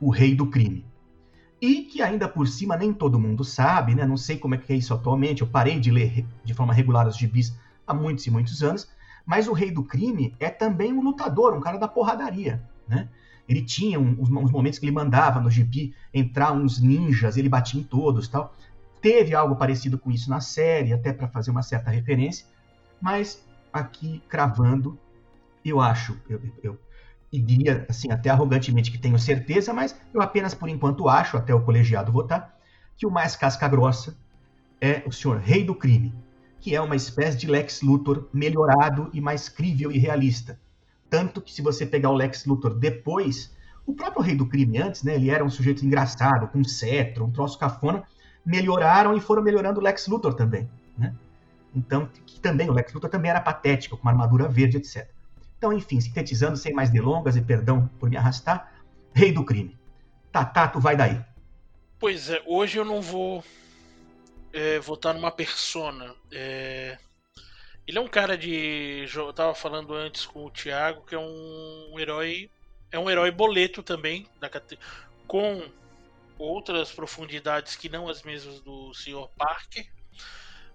[0.00, 0.86] o rei do crime.
[1.60, 4.06] E que ainda por cima nem todo mundo sabe, né?
[4.06, 5.42] Não sei como é que é isso atualmente.
[5.42, 8.88] Eu parei de ler de forma regular os gibis há muitos e muitos anos,
[9.26, 13.08] mas o rei do crime é também um lutador, um cara da porradaria, né?
[13.48, 17.82] Ele tinha uns, momentos que ele mandava no gibi entrar uns ninjas, ele batia em
[17.82, 18.54] todos tal.
[19.00, 22.46] Teve algo parecido com isso na série, até para fazer uma certa referência,
[23.00, 24.98] mas aqui cravando,
[25.64, 26.78] eu acho, eu, eu,
[27.32, 31.62] diria assim, até arrogantemente que tenho certeza, mas eu apenas por enquanto acho, até o
[31.62, 32.58] colegiado votar,
[32.96, 34.16] que o mais casca grossa
[34.80, 36.14] é o senhor rei do crime,
[36.60, 40.58] que é uma espécie de Lex Luthor melhorado e mais crível e realista.
[41.10, 43.54] Tanto que se você pegar o Lex Luthor depois,
[43.86, 47.24] o próprio Rei do Crime antes, né, ele era um sujeito engraçado, com um cetro,
[47.24, 48.04] um troço cafona,
[48.44, 51.14] melhoraram e foram melhorando o Lex Luthor também, né?
[51.74, 55.08] Então, que também o Lex Luthor também era patético, com uma armadura verde, etc.
[55.56, 58.72] Então, enfim, sintetizando sem mais delongas e perdão por me arrastar,
[59.12, 59.76] Rei do Crime.
[60.30, 61.20] Tatato, vai daí.
[61.98, 63.42] Pois é, hoje eu não vou
[64.52, 66.14] é, votar numa persona.
[66.30, 66.96] É...
[67.88, 69.06] Ele é um cara de.
[69.14, 72.50] Eu tava falando antes com o Thiago, que é um, herói.
[72.92, 74.50] É um herói boleto também, da,
[75.26, 75.66] com
[76.38, 79.26] outras profundidades que não as mesmas do Sr.
[79.38, 79.90] Parker.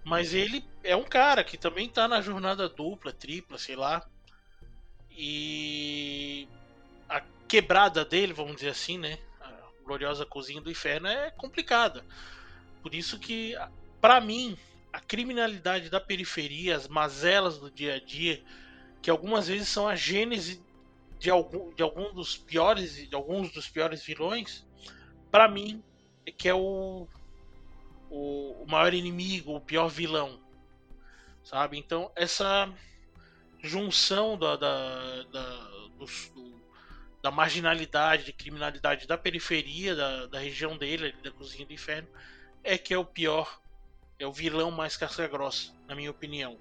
[0.04, 4.04] Mas ele é um cara que também tá na jornada dupla, tripla, sei lá.
[5.12, 6.48] E
[7.08, 9.20] a quebrada dele, vamos dizer assim, né?
[9.40, 9.52] A
[9.86, 12.04] gloriosa cozinha do inferno é complicada.
[12.82, 13.56] Por isso que,
[14.02, 14.58] para mim,
[14.94, 18.44] a criminalidade da periferia, as mazelas do dia a dia,
[19.02, 20.64] que algumas vezes são a gênese
[21.20, 24.66] de algum, de algum dos piores, de alguns dos piores vilões,
[25.32, 25.84] para mim
[26.28, 27.08] é que é o,
[28.10, 30.40] o, o maior inimigo, o pior vilão,
[31.44, 31.78] sabe?
[31.78, 32.72] Então essa
[33.64, 35.58] junção da, da, da,
[35.98, 36.06] do,
[37.22, 42.10] da marginalidade, de criminalidade da periferia, da, da região dele, da cozinha do inferno,
[42.64, 43.63] é que é o pior,
[44.24, 46.58] é o vilão mais casca grossa, na minha opinião.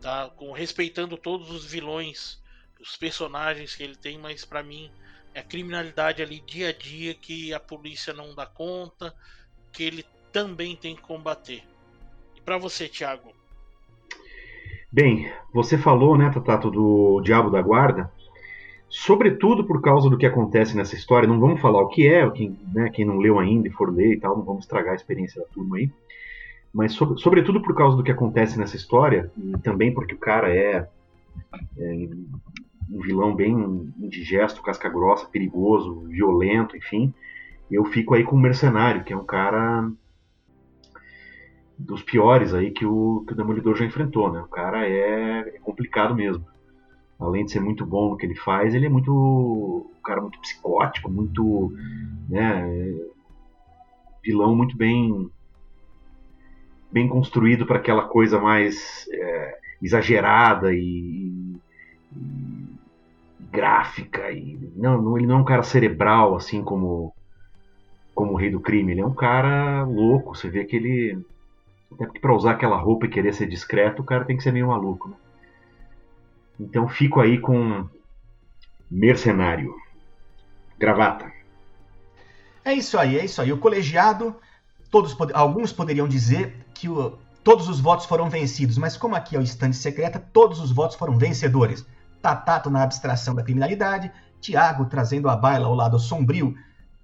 [0.00, 0.30] Tá?
[0.36, 2.42] Com, respeitando todos os vilões,
[2.78, 4.90] dos personagens que ele tem, mas para mim
[5.34, 9.14] é a criminalidade ali dia a dia que a polícia não dá conta,
[9.72, 11.62] que ele também tem que combater.
[12.36, 13.32] E para você, Thiago?
[14.92, 18.12] Bem, você falou, né, Tatato, do Diabo da Guarda.
[18.88, 22.56] Sobretudo por causa do que acontece nessa história, não vamos falar o que é, quem,
[22.72, 25.40] né, quem não leu ainda e for ler e tal, não vamos estragar a experiência
[25.40, 25.90] da turma aí.
[26.74, 30.52] Mas sobre, sobretudo por causa do que acontece nessa história, e também porque o cara
[30.52, 30.88] é,
[31.78, 32.08] é
[32.90, 33.54] um vilão bem
[33.96, 37.14] indigesto, casca grossa, perigoso, violento, enfim,
[37.70, 39.88] eu fico aí com o Mercenário, que é um cara
[41.78, 44.40] dos piores aí que o, que o Demolidor já enfrentou, né?
[44.40, 46.44] O cara é, é, complicado mesmo.
[47.18, 50.40] Além de ser muito bom no que ele faz, ele é muito um cara muito
[50.40, 51.72] psicótico, muito
[52.28, 52.64] né,
[54.22, 55.30] vilão muito bem
[56.94, 61.58] bem construído para aquela coisa mais é, exagerada e,
[62.12, 62.78] e,
[63.50, 67.12] gráfica e não, não, ele não é um cara cerebral assim como
[68.14, 71.18] como o rei do crime, ele é um cara louco, você vê que ele
[71.92, 74.52] até porque para usar aquela roupa e querer ser discreto, o cara tem que ser
[74.52, 75.08] meio maluco.
[75.08, 75.16] Né?
[76.60, 77.88] Então fico aí com
[78.88, 79.74] Mercenário.
[80.78, 81.32] Gravata.
[82.64, 83.52] É isso aí, é isso aí.
[83.52, 84.36] O colegiado,
[84.94, 89.38] todos, alguns poderiam dizer que o, todos os votos foram vencidos, mas como aqui é
[89.40, 91.84] o estande secreta, todos os votos foram vencedores.
[92.22, 96.54] Tatato na abstração da criminalidade, Tiago trazendo a baila ao lado sombrio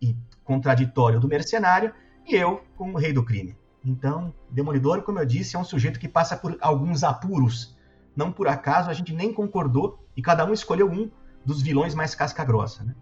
[0.01, 1.93] e contraditório do mercenário,
[2.29, 3.57] e eu como o rei do crime.
[3.85, 7.77] Então, Demolidor, como eu disse, é um sujeito que passa por alguns apuros.
[8.15, 11.11] Não por acaso a gente nem concordou e cada um escolheu um
[11.45, 12.85] dos vilões mais casca-grossa.
[12.85, 12.95] Né?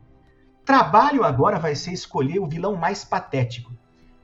[0.65, 3.71] Trabalho agora vai ser escolher o vilão mais patético.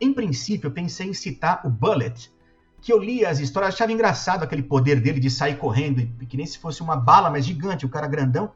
[0.01, 2.33] Em princípio, pensei em citar o Bullet,
[2.81, 6.47] que eu li as histórias, achava engraçado aquele poder dele de sair correndo, que nem
[6.47, 8.53] se fosse uma bala, mas gigante, o cara grandão.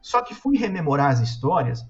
[0.00, 1.86] Só que fui rememorar as histórias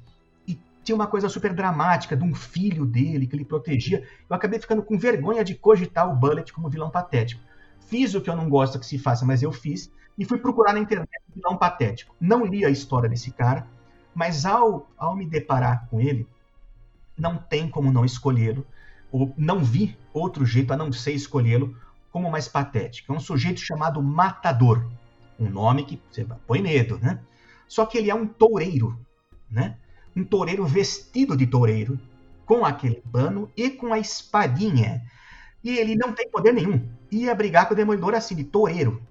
[0.88, 4.02] tinha uma coisa super dramática de um filho dele que ele protegia.
[4.28, 7.42] Eu acabei ficando com vergonha de cogitar o Bullet como vilão patético.
[7.80, 10.72] Fiz o que eu não gosto que se faça, mas eu fiz, e fui procurar
[10.72, 12.16] na internet um vilão patético.
[12.18, 13.66] Não li a história desse cara,
[14.14, 16.26] mas ao, ao me deparar com ele,
[17.18, 18.66] não tem como não escolhê-lo,
[19.10, 21.76] ou não vi outro jeito a não ser escolhê-lo
[22.10, 23.12] como mais patético.
[23.12, 24.86] É um sujeito chamado Matador,
[25.38, 27.20] um nome que você põe medo, né?
[27.66, 28.98] Só que ele é um toureiro,
[29.50, 29.76] né?
[30.18, 31.98] um toureiro vestido de toureiro,
[32.44, 35.02] com aquele pano e com a espadinha.
[35.62, 36.88] E ele não tem poder nenhum.
[37.10, 39.02] Ia brigar com o demolidor assim, de toureiro.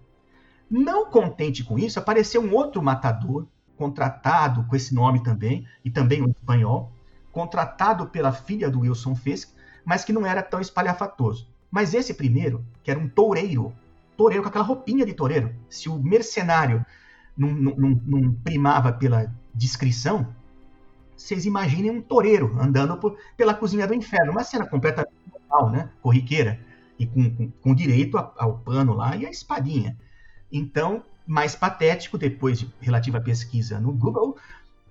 [0.69, 6.21] Não contente com isso, apareceu um outro matador, contratado com esse nome também, e também
[6.21, 6.91] um espanhol,
[7.31, 9.51] contratado pela filha do Wilson Fisk,
[9.87, 11.47] mas que não era tão espalhafatoso.
[11.71, 13.73] Mas esse primeiro, que era um toureiro,
[14.17, 16.85] toureiro com aquela roupinha de toureiro, se o mercenário
[17.37, 20.27] não, não, não primava pela descrição,
[21.15, 24.33] vocês imaginem um toureiro andando por, pela cozinha do inferno.
[24.33, 25.89] Uma cena completamente normal, né?
[26.01, 26.59] Corriqueira.
[26.99, 29.97] E com, com, com direito ao, ao pano lá e a espadinha.
[30.51, 34.35] Então, mais patético, depois de relativa pesquisa no Google,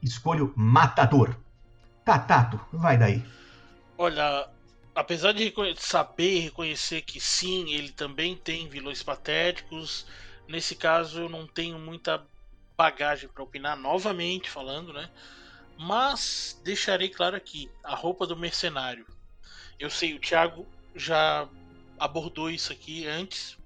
[0.02, 1.36] escolho Matador.
[2.02, 3.22] Tatato, vai daí.
[3.98, 4.48] Olha,
[4.96, 10.06] apesar de saber reconhecer que sim, ele também tem vilões patéticos,
[10.48, 12.26] nesse caso eu não tenho muita
[12.74, 15.10] bagagem para opinar, novamente falando, né?
[15.78, 19.06] Mas deixarei claro aqui a roupa do mercenário.
[19.78, 21.46] Eu sei, o Thiago já
[21.98, 23.58] abordou isso aqui antes.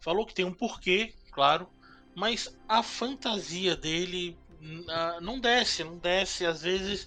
[0.00, 1.68] Falou que tem um porquê, claro,
[2.14, 4.34] mas a fantasia dele
[5.20, 6.46] não desce, não desce.
[6.46, 7.06] Às vezes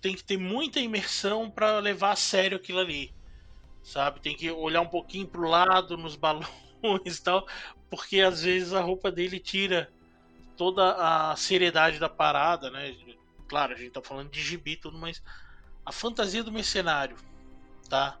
[0.00, 3.12] tem que ter muita imersão para levar a sério aquilo ali,
[3.82, 4.20] sabe?
[4.20, 6.48] Tem que olhar um pouquinho pro lado, nos balões
[7.16, 7.46] e tal,
[7.90, 9.92] porque às vezes a roupa dele tira
[10.56, 12.96] toda a seriedade da parada, né?
[13.48, 15.22] Claro, a gente tá falando de gibi tudo, mas
[15.84, 17.16] a fantasia do mercenário,
[17.88, 18.18] tá?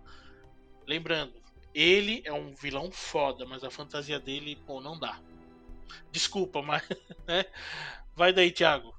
[0.86, 1.34] Lembrando,
[1.74, 5.20] ele é um vilão foda, mas a fantasia dele, pô, não dá.
[6.10, 6.82] Desculpa, mas.
[7.26, 7.44] Né?
[8.16, 8.94] Vai daí, Thiago.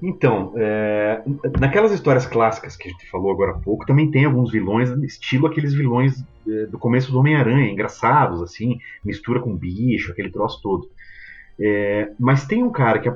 [0.00, 1.22] Então, é,
[1.60, 5.46] naquelas histórias clássicas que a gente falou agora há pouco, também tem alguns vilões, estilo
[5.46, 10.88] aqueles vilões é, do começo do Homem-Aranha, engraçados, assim, mistura com bicho, aquele troço todo.
[11.60, 13.12] É, mas tem um cara que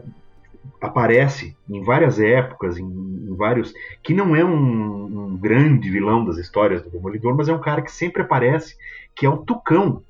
[0.80, 3.72] aparece em várias épocas, em, em vários.
[4.02, 7.82] que não é um, um, grande vilão das histórias do Demolidor, mas é um cara
[7.82, 8.76] que sempre aparece,
[9.14, 10.02] que é o Tucão,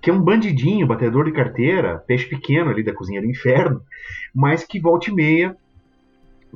[0.00, 3.82] que é um bandidinho, batedor de carteira, peixe pequeno ali da cozinha do inferno,
[4.34, 5.56] mas que volta e meia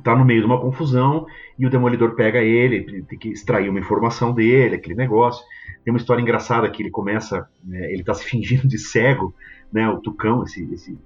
[0.03, 1.25] tá no meio de uma confusão
[1.57, 5.43] e o Demolidor pega ele, tem que extrair uma informação dele, aquele negócio.
[5.83, 9.33] Tem uma história engraçada que ele começa, né, ele tá se fingindo de cego,
[9.71, 10.97] né, o Tucão, esse, esse,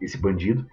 [0.00, 0.66] esse bandido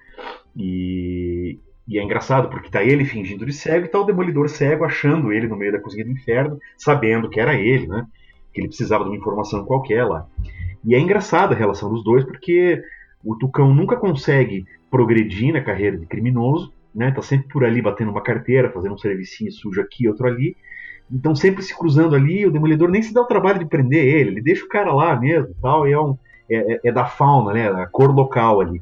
[0.56, 4.86] E, e é engraçado, porque tá ele fingindo de cego e tá o Demolidor cego
[4.86, 8.06] achando ele no meio da cozinha do inferno, sabendo que era ele, né?
[8.54, 10.28] Que ele precisava de uma informação qualquer lá.
[10.86, 12.82] E é engraçada a relação dos dois, porque
[13.24, 17.12] o Tucão nunca consegue progredir na carreira de criminoso, né?
[17.12, 20.58] Tá sempre por ali batendo uma carteira, fazendo um servicinho sujo aqui, outro ali.
[21.10, 24.32] Então sempre se cruzando ali, o Demolidor nem se dá o trabalho de prender ele,
[24.32, 26.18] ele deixa o cara lá mesmo tal, e é, um,
[26.50, 27.72] é, é, é da fauna, né?
[27.72, 28.82] Da cor local ali.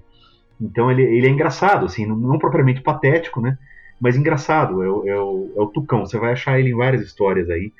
[0.59, 3.55] Então ele, ele é engraçado, assim, não, não propriamente patético, né?
[4.01, 6.03] Mas engraçado, é o, é, o, é o Tucão.
[6.03, 7.71] Você vai achar ele em várias histórias aí.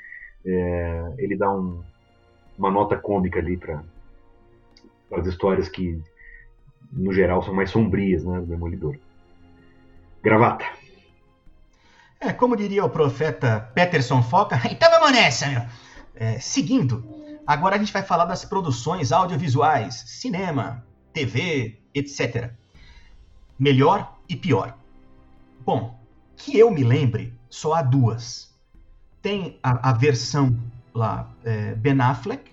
[0.46, 1.82] É, ele dá um,
[2.56, 3.82] uma nota cômica ali para
[5.14, 6.00] as histórias que,
[6.92, 8.40] no geral, são mais sombrias, né?
[8.40, 8.96] Do Demolidor.
[10.24, 10.66] Gravata.
[12.20, 15.62] É, como diria o profeta Peterson Foca, então vamos nessa, meu.
[16.16, 17.06] É, seguindo,
[17.46, 22.54] agora a gente vai falar das produções audiovisuais, cinema, TV, etc
[23.58, 24.78] melhor e pior.
[25.66, 26.00] Bom,
[26.36, 28.56] que eu me lembre, só há duas.
[29.22, 30.58] Tem a, a versão
[30.94, 32.52] lá, é, Ben Affleck,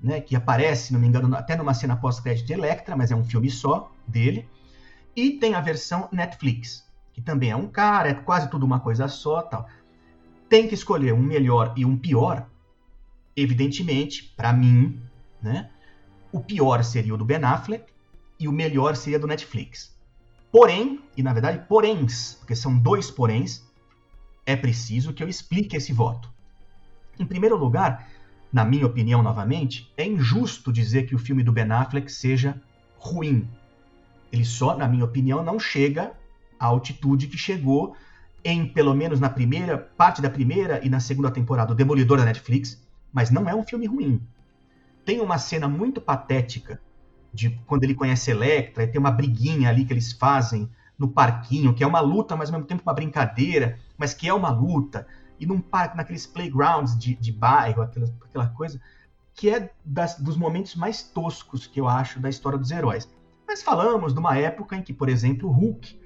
[0.00, 3.24] né, que aparece, não me engano, até numa cena pós-crédito de Electra, mas é um
[3.24, 4.48] filme só dele.
[5.14, 6.85] E tem a versão Netflix,
[7.16, 9.66] que também é um cara, é quase tudo uma coisa só, tal.
[10.50, 12.46] Tem que escolher um melhor e um pior.
[13.34, 15.00] Evidentemente, para mim,
[15.40, 15.70] né,
[16.30, 17.86] o pior seria o do Ben Affleck
[18.38, 19.96] e o melhor seria do Netflix.
[20.52, 23.64] Porém, e na verdade poréns, porque são dois poréns,
[24.44, 26.30] é preciso que eu explique esse voto.
[27.18, 28.10] Em primeiro lugar,
[28.52, 32.60] na minha opinião novamente, é injusto dizer que o filme do Ben Affleck seja
[32.98, 33.48] ruim.
[34.30, 36.12] Ele só, na minha opinião, não chega
[36.58, 37.96] à altitude que chegou
[38.44, 42.24] em, pelo menos na primeira parte da primeira e na segunda temporada, o Demolidor da
[42.24, 42.80] Netflix,
[43.12, 44.22] mas não é um filme ruim.
[45.04, 46.80] Tem uma cena muito patética
[47.32, 51.74] de quando ele conhece Electra, e tem uma briguinha ali que eles fazem no parquinho,
[51.74, 55.06] que é uma luta, mas ao mesmo tempo uma brincadeira, mas que é uma luta,
[55.38, 58.80] e num parque, naqueles playgrounds de, de bairro, aquela, aquela coisa,
[59.34, 63.08] que é das, dos momentos mais toscos que eu acho da história dos heróis.
[63.46, 66.00] Mas falamos de uma época em que, por exemplo, o Hulk,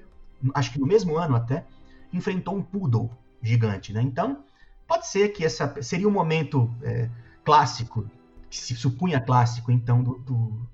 [0.53, 1.65] acho que no mesmo ano até,
[2.11, 3.09] enfrentou um poodle
[3.41, 4.01] gigante, né?
[4.01, 4.43] Então,
[4.87, 7.09] pode ser que essa seria um momento é,
[7.43, 8.09] clássico,
[8.49, 10.71] que se supunha clássico, então, do, do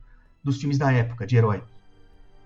[0.47, 1.61] dos filmes da época, de herói.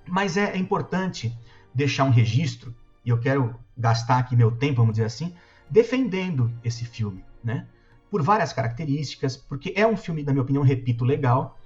[0.07, 1.37] Mas é, é importante
[1.73, 5.35] deixar um registro, e eu quero gastar aqui meu tempo, vamos dizer assim,
[5.69, 7.67] defendendo esse filme, né?
[8.09, 11.57] Por várias características, porque é um filme, na minha opinião, repito, legal,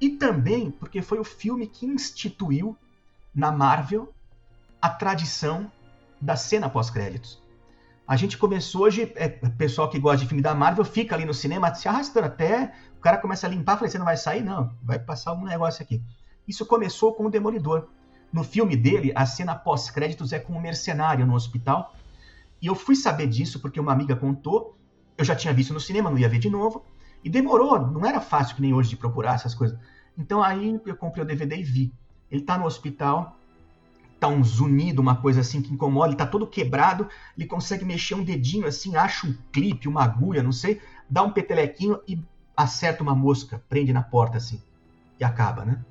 [0.00, 2.76] e também porque foi o filme que instituiu
[3.34, 4.12] na Marvel
[4.80, 5.70] a tradição
[6.20, 7.42] da cena pós-créditos.
[8.06, 11.34] A gente começou hoje, é, pessoal que gosta de filme da Marvel fica ali no
[11.34, 14.42] cinema se arrastando até o cara começa a limpar, falei, você não vai sair?
[14.42, 16.02] Não, vai passar algum negócio aqui.
[16.48, 17.86] Isso começou com o Demolidor.
[18.32, 21.94] No filme dele, a cena pós-créditos é com um mercenário no hospital.
[22.60, 24.76] E eu fui saber disso porque uma amiga contou.
[25.16, 26.84] Eu já tinha visto no cinema, não ia ver de novo.
[27.22, 29.78] E demorou, não era fácil que nem hoje de procurar essas coisas.
[30.16, 31.94] Então aí eu comprei o DVD e vi.
[32.28, 33.37] Ele tá no hospital,
[34.18, 38.14] tá um zunido, uma coisa assim que incomoda, ele tá todo quebrado, ele consegue mexer
[38.14, 42.20] um dedinho assim, acha um clipe, uma agulha, não sei, dá um petelequinho e
[42.56, 44.60] acerta uma mosca, prende na porta assim,
[45.18, 45.84] e acaba, né?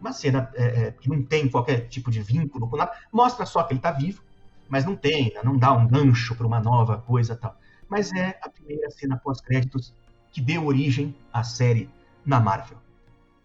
[0.00, 3.62] Uma cena é, é, que não tem qualquer tipo de vínculo com nada, mostra só
[3.62, 4.22] que ele está vivo,
[4.68, 7.56] mas não tem, não dá um gancho para uma nova coisa tal.
[7.88, 9.94] Mas é a primeira cena pós-créditos
[10.30, 11.88] que deu origem à série
[12.24, 12.76] na Marvel.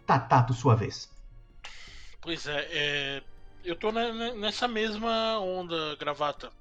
[0.05, 1.09] Tatato, sua vez.
[2.21, 3.23] Pois é, é
[3.63, 6.51] eu tô nessa mesma onda, gravata.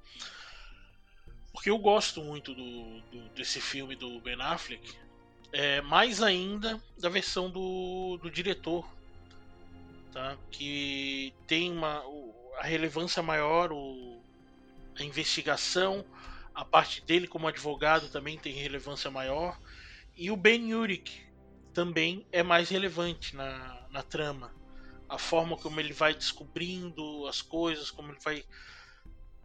[1.51, 5.03] Porque eu gosto muito do, do, desse filme do Ben Affleck
[5.53, 8.89] é, mais ainda da versão do, do diretor,
[10.11, 10.35] tá?
[10.49, 12.03] que tem uma,
[12.57, 14.19] a relevância maior, o,
[14.97, 16.03] a investigação,
[16.55, 19.59] a parte dele como advogado também tem relevância maior,
[20.17, 21.23] e o Ben Urich
[21.71, 24.51] também é mais relevante na, na trama.
[25.13, 28.43] A forma como ele vai descobrindo as coisas, como ele vai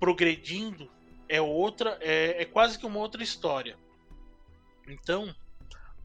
[0.01, 0.91] progredindo,
[1.29, 3.77] é outra, é, é quase que uma outra história.
[4.87, 5.35] Então,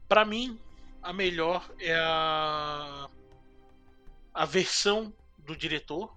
[0.06, 0.60] para mim,
[1.02, 3.08] a melhor é a
[4.34, 6.14] a versão do diretor,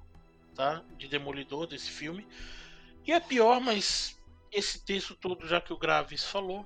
[0.53, 0.83] tá?
[0.97, 2.27] De Demolidor desse filme.
[3.05, 4.19] E a pior, mas
[4.51, 6.65] esse texto todo já que o Graves falou,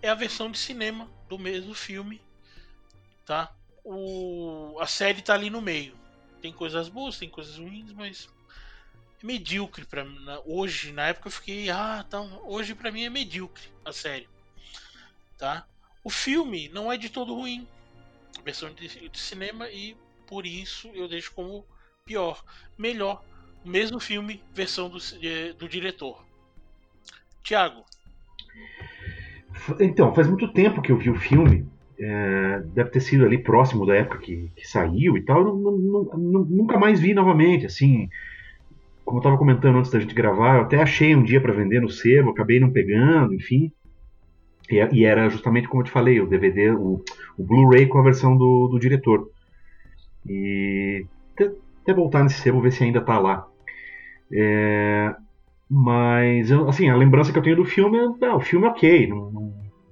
[0.00, 2.22] é a versão de cinema do mesmo filme,
[3.26, 3.52] tá?
[3.82, 6.03] O a série tá ali no meio.
[6.44, 8.28] Tem coisas boas, tem coisas ruins, mas
[9.22, 10.04] é medíocre para
[10.44, 14.28] hoje, na época eu fiquei, ah, tá, hoje para mim é medíocre a série.
[15.38, 15.66] Tá?
[16.04, 17.66] O filme não é de todo ruim,
[18.38, 21.64] a versão de, de cinema, e por isso eu deixo como
[22.04, 22.44] pior.
[22.76, 23.24] Melhor,
[23.64, 24.98] mesmo filme, versão do,
[25.56, 26.26] do diretor.
[27.42, 27.86] Tiago.
[29.80, 31.66] Então, faz muito tempo que eu vi o filme.
[31.98, 35.44] É, deve ter sido ali próximo da época que, que saiu e tal.
[35.44, 37.66] Não, não, não, nunca mais vi novamente.
[37.66, 38.08] Assim,
[39.04, 41.80] como eu estava comentando antes da gente gravar, eu até achei um dia para vender
[41.80, 43.70] no sebo, acabei não pegando, enfim.
[44.70, 47.02] E, e, era justamente como eu te falei, o DVD, o,
[47.36, 49.28] o Blu-ray com a versão do, do diretor.
[50.26, 53.46] E até, até, voltar nesse sebo, ver se ainda está lá.
[54.32, 55.14] É,
[55.70, 59.10] mas, assim, a lembrança que eu tenho do filme é, o filme ok,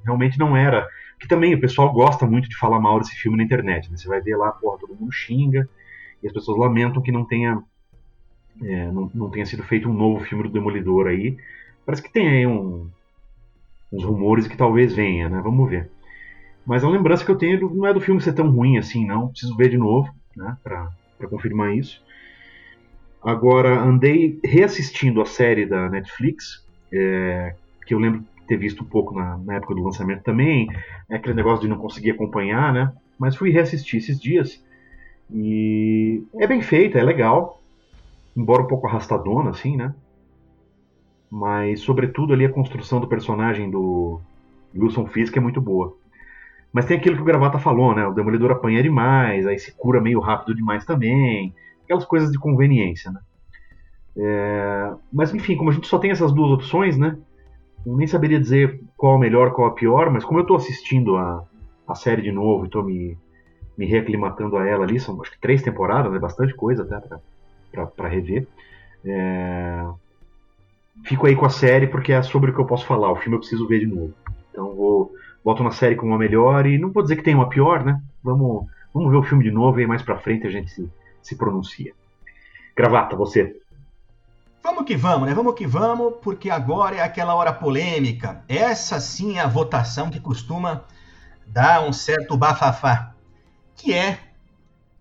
[0.05, 0.89] realmente não era.
[1.23, 3.89] Que também o pessoal gosta muito de falar mal desse filme na internet.
[3.89, 3.97] Né?
[3.97, 5.69] Você vai ver lá, porra, todo mundo xinga,
[6.21, 7.63] e as pessoas lamentam que não tenha,
[8.61, 11.37] é, não, não tenha sido feito um novo filme do Demolidor aí.
[11.87, 12.91] Parece que tem aí um,
[13.93, 15.41] uns rumores que talvez venha, né?
[15.41, 15.89] Vamos ver.
[16.67, 19.29] Mas a lembrança que eu tenho não é do filme ser tão ruim assim, não.
[19.29, 20.57] Preciso ver de novo, né?
[20.61, 22.03] Pra, pra confirmar isso.
[23.23, 27.55] Agora, andei reassistindo a série da Netflix, é,
[27.87, 30.69] que eu lembro ter visto um pouco na, na, época do lançamento também.
[31.09, 32.93] É aquele negócio de não conseguir acompanhar, né?
[33.19, 34.63] Mas fui reassistir esses dias.
[35.31, 37.61] E é bem feita, é legal.
[38.37, 39.95] Embora um pouco arrastadona, assim, né?
[41.31, 44.21] Mas, sobretudo, ali a construção do personagem do
[44.75, 45.97] Wilson Fisk é muito boa.
[46.73, 48.07] Mas tem aquilo que o Gravata falou, né?
[48.07, 51.55] O Demolidor apanha demais, aí se cura meio rápido demais também
[51.93, 53.21] aquelas coisas de conveniência, né?
[54.17, 57.17] É, mas enfim, como a gente só tem essas duas opções, né?
[57.85, 61.17] Eu nem saberia dizer qual a melhor, qual a pior, mas como eu estou assistindo
[61.17, 61.45] a,
[61.87, 63.17] a série de novo e estou me,
[63.77, 67.17] me reaclimatando a ela ali, são acho que três temporadas, é bastante coisa até
[67.97, 68.47] para rever.
[69.05, 69.85] É,
[71.05, 73.11] fico aí com a série porque é sobre o que eu posso falar.
[73.11, 74.15] O filme eu preciso ver de novo.
[74.51, 75.13] Então vou
[75.45, 78.01] boto na série como a melhor e não vou dizer que tem uma pior, né?
[78.23, 80.89] Vamos, vamos ver o filme de novo e mais para frente a gente se,
[81.21, 81.93] se pronuncia.
[82.77, 83.57] Gravata, você.
[84.63, 85.35] Vamos que vamos, né?
[85.35, 88.45] Vamos que vamos, porque agora é aquela hora polêmica.
[88.47, 90.85] Essa sim é a votação que costuma
[91.45, 93.13] dar um certo bafafá,
[93.75, 94.21] que é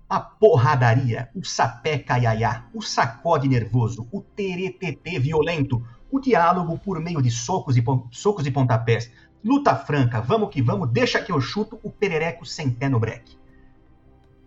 [0.09, 7.21] a porradaria, o sapé caiaiá, o sacode nervoso, o teretetê violento, o diálogo por meio
[7.21, 9.11] de socos e, socos e pontapés,
[9.43, 13.37] luta franca, vamos que vamos, deixa que eu chuto o perereco sem pé no breque.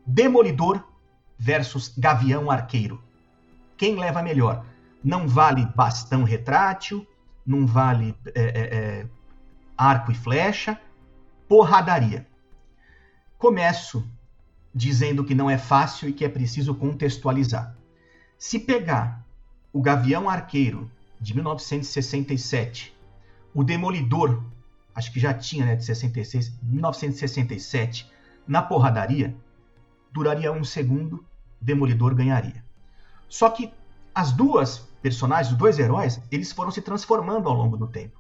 [0.05, 0.83] Demolidor
[1.39, 3.01] versus Gavião Arqueiro.
[3.77, 4.74] Quem leva melhor?
[5.05, 7.07] Não vale bastão retrátil,
[7.45, 9.07] não vale é, é, é,
[9.77, 10.81] arco e flecha,
[11.47, 12.27] porradaria.
[13.37, 14.09] Começo
[14.75, 17.77] dizendo que não é fácil e que é preciso contextualizar.
[18.39, 19.25] Se pegar
[19.73, 20.91] o Gavião Arqueiro
[21.21, 22.97] de 1967,
[23.55, 24.43] o Demolidor,
[24.95, 28.11] acho que já tinha, né, de 66, 1967,
[28.47, 29.37] na porradaria,
[30.13, 31.25] duraria um segundo,
[31.61, 32.65] Demolidor ganharia.
[33.29, 33.73] Só que
[34.15, 38.19] as duas personagens, os dois heróis, eles foram se transformando ao longo do tempo.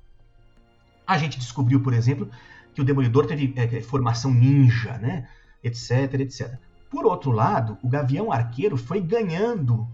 [1.07, 2.28] A gente descobriu, por exemplo,
[2.74, 5.26] que o Demolidor teve é, formação ninja, né?
[5.62, 6.59] etc, etc.
[6.91, 9.89] Por outro lado, o Gavião Arqueiro foi ganhando,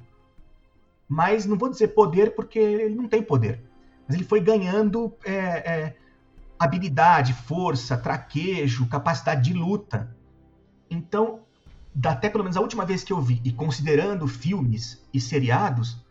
[1.08, 3.62] mas não vou dizer poder porque ele não tem poder,
[4.04, 5.96] mas ele foi ganhando é, é,
[6.58, 10.12] habilidade, força, traquejo, capacidade de luta.
[10.90, 11.42] Então,
[12.04, 16.04] até pelo menos a última vez que eu vi, e considerando filmes e seriados,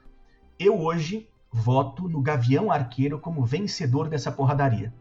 [0.60, 4.94] eu hoje voto no Gavião Arqueiro como vencedor dessa porradaria.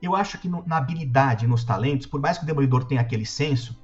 [0.00, 3.24] Eu acho que no, na habilidade, nos talentos, por mais que o Demolidor tenha aquele
[3.24, 3.76] senso,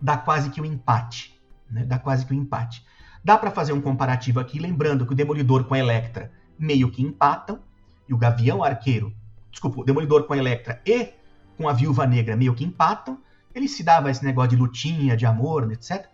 [0.00, 1.40] dá quase que um empate.
[1.70, 1.84] Né?
[1.84, 2.84] Dá quase que um empate.
[3.24, 7.02] Dá para fazer um comparativo aqui, lembrando que o Demolidor com a Electra meio que
[7.02, 7.58] empatam,
[8.06, 9.14] e o Gavião Arqueiro,
[9.50, 11.14] desculpa, o Demolidor com a Electra e
[11.56, 13.18] com a Viúva Negra meio que empatam,
[13.54, 16.06] ele se dava esse negócio de lutinha, de amor, etc.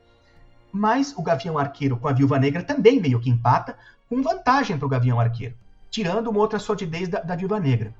[0.72, 3.76] Mas o Gavião Arqueiro com a Viúva Negra também meio que empata,
[4.08, 5.54] com vantagem para o Gavião Arqueiro,
[5.90, 7.94] tirando uma outra solidez da, da Viúva Negra.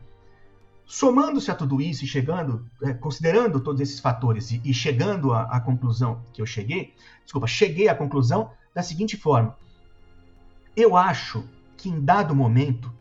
[0.86, 5.42] Somando-se a tudo isso e chegando, é, considerando todos esses fatores e, e chegando à,
[5.42, 9.56] à conclusão que eu cheguei, desculpa, cheguei à conclusão da seguinte forma:
[10.76, 11.44] eu acho
[11.76, 12.92] que em dado momento,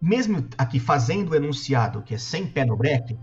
[0.00, 3.18] mesmo aqui fazendo o enunciado que é sem pé no breque,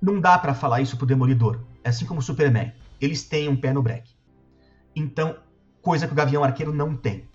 [0.00, 1.60] não dá para falar isso pro Demolidor.
[1.82, 2.72] É assim como o Superman.
[3.00, 4.14] Eles têm um pé no break.
[4.94, 5.36] Então,
[5.82, 7.28] coisa que o Gavião Arqueiro não tem.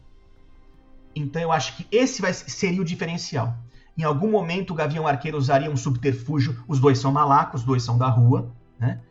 [1.16, 3.55] Então eu acho que esse vai, seria o diferencial.
[3.97, 6.64] Em algum momento o Gavião Arqueiro usaria um subterfúgio.
[6.68, 8.51] Os dois são malacos, os dois são da rua.
[8.80, 9.01] Né?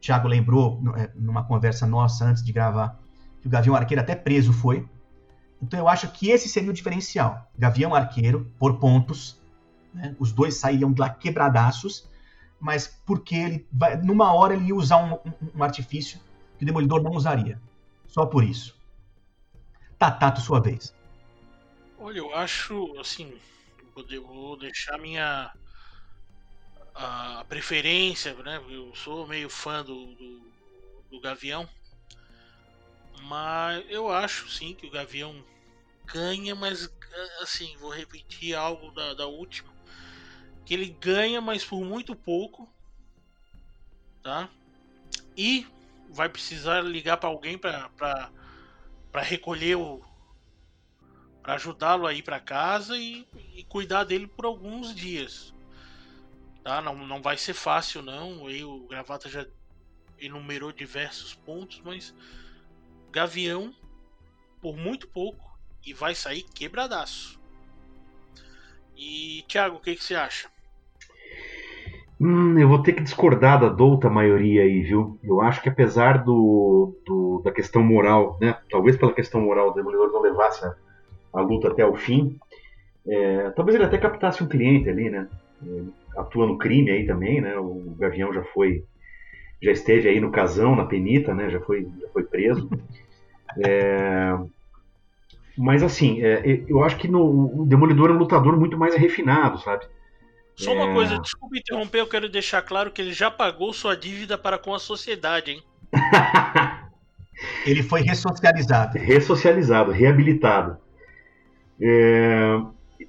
[0.00, 2.98] Tiago lembrou, é, numa conversa nossa antes de gravar,
[3.40, 4.86] que o Gavião Arqueiro até preso foi.
[5.60, 7.50] Então eu acho que esse seria o diferencial.
[7.58, 9.40] Gavião Arqueiro, por pontos.
[9.92, 10.14] Né?
[10.18, 12.08] Os dois sairiam de lá quebradaços
[12.60, 16.20] mas porque ele vai, numa hora ele ia usar um, um, um artifício
[16.58, 17.58] que o Demolidor não usaria.
[18.10, 18.76] Só por isso.
[19.98, 20.94] Tatato, sua vez.
[21.98, 23.38] Olha, eu acho, assim,
[24.10, 25.52] eu vou deixar minha
[26.94, 28.62] a preferência, né?
[28.68, 30.52] Eu sou meio fã do, do,
[31.10, 31.68] do Gavião,
[33.22, 35.44] mas eu acho sim que o Gavião
[36.06, 36.90] ganha, mas
[37.40, 39.72] assim, vou repetir algo da, da última,
[40.64, 42.68] que ele ganha, mas por muito pouco,
[44.22, 44.50] tá?
[45.36, 45.66] E
[46.10, 48.30] vai precisar ligar para alguém para
[49.22, 50.04] recolher o
[51.42, 55.54] para ajudá-lo a ir para casa e, e, cuidar dele por alguns dias.
[56.62, 56.82] Tá?
[56.82, 58.46] Não, não vai ser fácil não.
[58.46, 59.46] Aí o Gravata já
[60.18, 62.14] enumerou diversos pontos, mas
[63.10, 63.74] Gavião
[64.60, 67.40] por muito pouco e vai sair quebradaço.
[68.94, 70.50] E Thiago, o que, que você acha?
[72.20, 75.18] Hum, eu vou ter que discordar da douta maioria aí, viu?
[75.22, 78.58] Eu acho que apesar do, do da questão moral, né?
[78.70, 80.74] Talvez pela questão moral o Demolidor não levasse a,
[81.34, 82.38] a luta até o fim,
[83.08, 85.28] é, talvez ele até captasse um cliente ali, né?
[85.62, 87.56] Ele atua no crime aí também, né?
[87.58, 88.84] O Gavião já foi,
[89.62, 91.50] já esteve aí no casão, na penita, né?
[91.50, 92.68] Já foi, já foi preso.
[93.58, 94.38] É,
[95.56, 99.58] mas assim, é, eu acho que no, o Demolidor é um lutador muito mais refinado,
[99.58, 99.84] sabe?
[100.60, 100.94] Só uma é...
[100.94, 104.74] coisa, desculpe interromper, eu quero deixar claro que ele já pagou sua dívida para com
[104.74, 105.62] a sociedade, hein?
[107.66, 108.98] ele foi ressocializado.
[108.98, 110.76] Ressocializado, reabilitado.
[111.80, 112.60] É...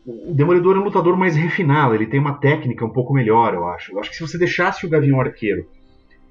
[0.05, 3.67] O Demolidor é um lutador mais refinado, ele tem uma técnica um pouco melhor, eu
[3.67, 3.91] acho.
[3.91, 5.67] Eu acho que se você deixasse o Gavião Arqueiro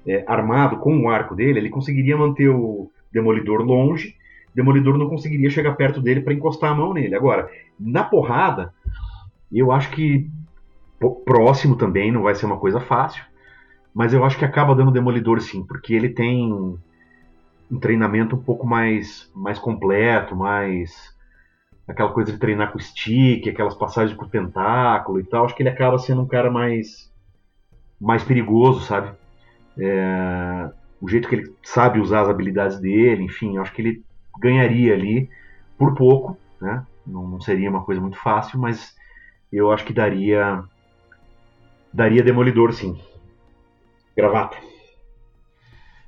[0.07, 4.15] é, armado com o arco dele, ele conseguiria manter o Demolidor longe.
[4.51, 7.13] O Demolidor não conseguiria chegar perto dele para encostar a mão nele.
[7.13, 7.47] Agora,
[7.79, 8.73] na porrada,
[9.51, 10.27] eu acho que
[11.09, 13.23] próximo também não vai ser uma coisa fácil,
[13.93, 16.51] mas eu acho que acaba dando Demolidor sim, porque ele tem
[17.71, 21.15] um treinamento um pouco mais, mais completo, mais
[21.87, 25.45] aquela coisa de treinar com stick, aquelas passagens com tentáculo e tal.
[25.45, 27.09] Acho que ele acaba sendo um cara mais
[27.99, 29.11] mais perigoso, sabe?
[29.77, 34.03] É, o jeito que ele sabe usar as habilidades dele, enfim, acho que ele
[34.39, 35.29] ganharia ali
[35.77, 36.85] por pouco, né?
[37.05, 38.95] Não, não seria uma coisa muito fácil, mas
[39.51, 40.63] eu acho que daria
[41.93, 42.99] daria Demolidor, sim.
[44.15, 44.57] Gravata.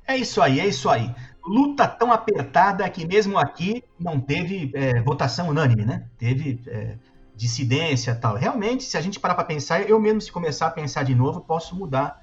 [0.07, 1.13] É isso aí, é isso aí.
[1.45, 6.07] Luta tão apertada que mesmo aqui não teve é, votação unânime, né?
[6.17, 6.97] Teve é,
[7.35, 8.35] dissidência tal.
[8.35, 11.41] Realmente, se a gente parar para pensar, eu mesmo se começar a pensar de novo,
[11.41, 12.21] posso mudar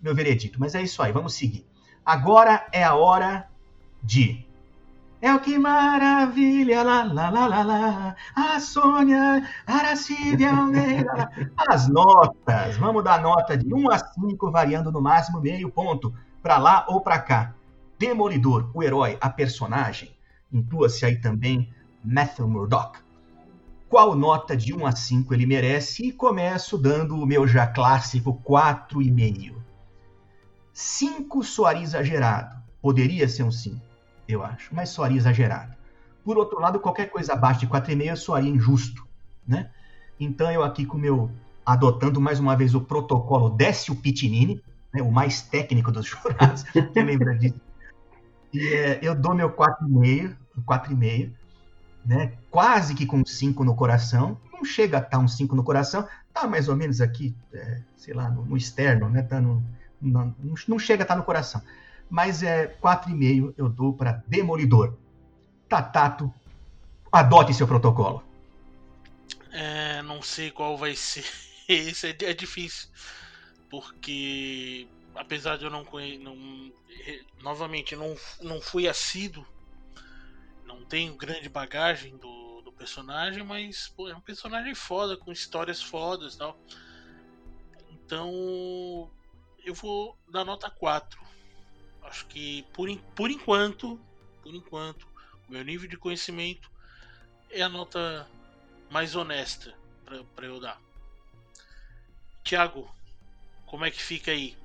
[0.00, 0.60] meu veredito.
[0.60, 1.66] Mas é isso aí, vamos seguir.
[2.04, 3.48] Agora é a hora
[4.02, 4.46] de
[5.20, 8.16] é o que maravilha, lá, lá, lá, lá, lá.
[8.36, 11.28] A Sônia, Aracide Almeida.
[11.56, 12.76] As notas.
[12.76, 16.14] Vamos dar nota de 1 a 5, variando no máximo meio ponto.
[16.40, 17.54] Para lá ou para cá.
[17.98, 20.16] Demolidor, o herói, a personagem.
[20.52, 21.68] Intua-se aí também
[22.04, 23.00] Matthew Murdock.
[23.88, 26.06] Qual nota de 1 a 5 ele merece?
[26.06, 29.56] E começo dando o meu já clássico 4,5.
[30.72, 32.56] 5 soaria exagerado.
[32.80, 33.87] Poderia ser um 5
[34.28, 35.74] eu acho, mas soaria exagerado.
[36.22, 39.06] Por outro lado, qualquer coisa abaixo de 4,5 soaria injusto,
[39.46, 39.70] né?
[40.20, 41.30] Então eu aqui com meu
[41.64, 44.62] adotando mais uma vez o protocolo Décio Pitinini,
[44.92, 47.60] né, o mais técnico dos jurados, quem lembra disso?
[48.52, 51.32] E é, eu dou meu 4,5, 4,5,
[52.04, 52.32] né?
[52.50, 54.38] Quase que com 5 no coração.
[54.52, 58.12] Não chega a estar um 5 no coração, tá mais ou menos aqui, é, sei
[58.12, 59.22] lá, no, no externo, né?
[59.22, 59.62] Tá no,
[60.00, 60.34] não,
[60.66, 61.62] não chega a estar no coração
[62.08, 64.96] mas é 4,5 eu dou para Demolidor.
[65.68, 66.32] Tatato,
[67.12, 68.24] adote seu protocolo.
[69.50, 71.24] É, não sei qual vai ser.
[71.68, 72.88] Esse é, é difícil.
[73.68, 76.22] Porque, apesar de eu não conhecer.
[76.22, 76.72] Não,
[77.42, 79.46] novamente, não, não fui assíduo.
[80.64, 85.82] Não tenho grande bagagem do, do personagem, mas pô, é um personagem foda, com histórias
[85.82, 86.58] fodas e tal.
[87.90, 89.10] Então,
[89.62, 91.27] eu vou dar nota 4
[92.08, 93.98] Acho que por, por enquanto,
[94.42, 95.06] por enquanto,
[95.48, 96.70] o meu nível de conhecimento
[97.50, 98.26] é a nota
[98.90, 99.74] mais honesta
[100.34, 100.80] para eu dar.
[102.42, 102.88] Tiago,
[103.66, 104.56] como é que fica aí?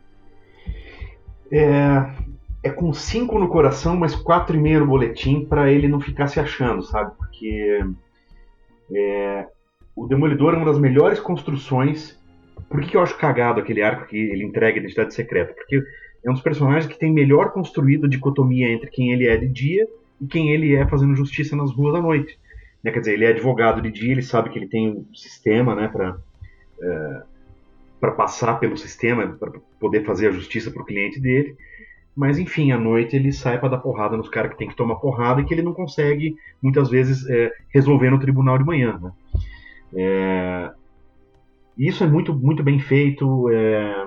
[1.51, 6.39] É, é com 5 no coração, mas 4,5 no boletim para ele não ficar se
[6.39, 7.13] achando, sabe?
[7.17, 7.85] Porque
[8.95, 9.47] é,
[9.93, 12.17] o Demolidor é uma das melhores construções.
[12.69, 15.53] Por que, que eu acho cagado aquele arco que ele entrega a identidade secreta?
[15.53, 15.83] Porque
[16.23, 19.47] é um dos personagens que tem melhor construído a dicotomia entre quem ele é de
[19.47, 19.87] dia
[20.21, 22.39] e quem ele é fazendo justiça nas ruas à noite.
[22.83, 22.91] Né?
[22.91, 25.87] Quer dizer, ele é advogado de dia, ele sabe que ele tem um sistema né,
[25.87, 26.17] para
[26.81, 27.23] é,
[27.99, 29.49] para passar pelo sistema, para
[29.79, 31.55] poder fazer a justiça para o cliente dele.
[32.13, 34.95] Mas enfim, à noite ele sai para dar porrada nos caras que tem que tomar
[34.95, 38.99] porrada e que ele não consegue, muitas vezes, é, resolver no tribunal de manhã.
[39.01, 39.11] Né?
[39.95, 40.71] É,
[41.77, 43.49] isso é muito, muito bem feito.
[43.49, 44.05] É,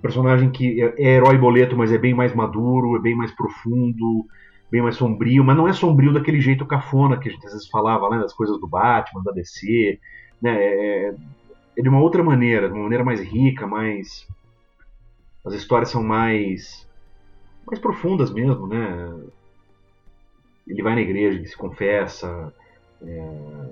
[0.00, 4.26] personagem que é, é herói boleto, mas é bem mais maduro, é bem mais profundo,
[4.70, 7.68] bem mais sombrio, mas não é sombrio daquele jeito cafona que a gente às vezes
[7.68, 9.98] falava, né, das coisas do Batman, da DC,
[10.40, 11.14] né, é,
[11.76, 14.26] é de uma outra maneira, de uma maneira mais rica, mais
[15.44, 16.88] as histórias são mais
[17.66, 19.14] mais profundas mesmo, né?
[20.66, 22.52] Ele vai na igreja, ele se confessa,
[23.02, 23.70] é,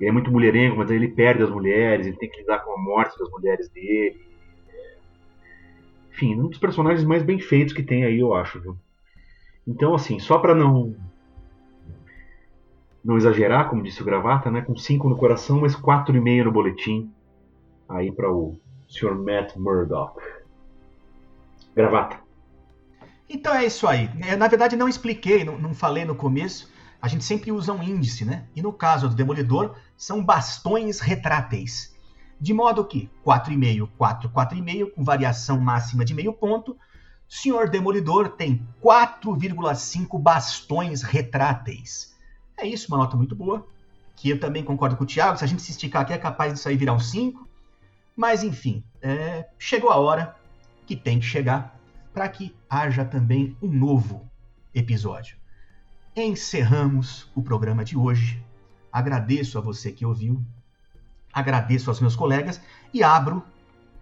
[0.00, 2.72] ele é muito mulherengo, mas aí ele perde as mulheres, ele tem que lidar com
[2.72, 4.29] a morte das mulheres dele.
[6.10, 8.76] Enfim, um dos personagens mais bem feitos que tem aí, eu acho, viu?
[9.66, 10.94] Então, assim, só para não
[13.02, 14.60] não exagerar, como disse o Gravata, né?
[14.60, 17.10] Com 5 no coração, mas 4,5 no boletim.
[17.88, 18.58] Aí para o
[18.88, 19.14] Sr.
[19.14, 20.20] Matt Murdock.
[21.74, 22.18] Gravata.
[23.28, 24.10] Então é isso aí.
[24.28, 26.70] Eu, na verdade, não expliquei, não, não falei no começo.
[27.00, 28.44] A gente sempre usa um índice, né?
[28.54, 31.96] E no caso do Demolidor, são bastões retráteis.
[32.40, 36.76] De modo que 4,5, 4, 4,5, com variação máxima de meio ponto,
[37.28, 42.16] Senhor Demolidor tem 4,5 bastões retráteis.
[42.56, 43.66] É isso, uma nota muito boa.
[44.16, 45.38] Que eu também concordo com o Thiago.
[45.38, 47.46] Se a gente se esticar aqui, é capaz disso aí virar um 5.
[48.16, 50.34] Mas enfim, é, chegou a hora
[50.86, 51.78] que tem que chegar
[52.12, 54.28] para que haja também um novo
[54.74, 55.36] episódio.
[56.16, 58.44] Encerramos o programa de hoje.
[58.90, 60.44] Agradeço a você que ouviu,
[61.32, 62.60] agradeço aos meus colegas
[62.92, 63.44] e abro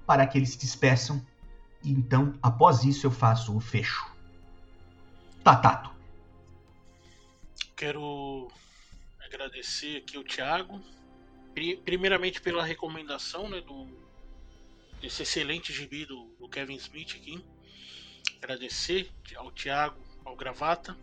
[0.07, 1.23] para que eles se despeçam
[1.83, 4.11] e então, após isso, eu faço o fecho.
[5.45, 5.91] Tatato.
[7.77, 8.51] Quero
[9.21, 10.83] agradecer aqui o Thiago,
[11.85, 13.87] primeiramente pela recomendação né, do,
[15.01, 17.43] desse excelente gibi do, do Kevin Smith aqui.
[18.39, 20.97] Agradecer ao Thiago, ao Gravata.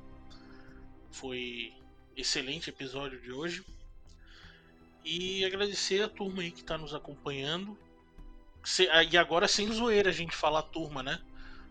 [1.11, 1.73] Foi
[2.15, 3.65] excelente episódio de hoje.
[5.05, 7.77] E agradecer a turma aí que está nos acompanhando
[8.91, 11.19] ah, e agora sem zoeira a gente falar turma, né?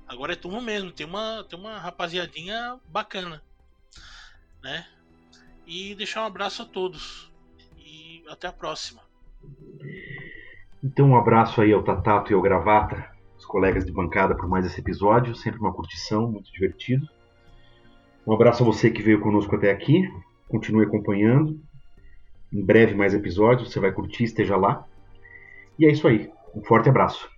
[0.06, 3.42] Agora é turma mesmo, tem uma, tem uma rapaziadinha bacana,
[4.62, 4.86] né?
[5.66, 7.32] E deixar um abraço a todos.
[7.78, 9.02] E até a próxima.
[10.82, 14.64] Então um abraço aí ao Tatato e ao Gravata, os colegas de bancada por mais
[14.64, 17.08] esse episódio, sempre uma curtição, muito divertido.
[18.24, 20.08] Um abraço a você que veio conosco até aqui,
[20.48, 21.60] continue acompanhando.
[22.54, 24.86] Em breve mais episódios, você vai curtir, esteja lá.
[25.76, 26.30] E é isso aí.
[26.54, 27.28] Um forte abraço.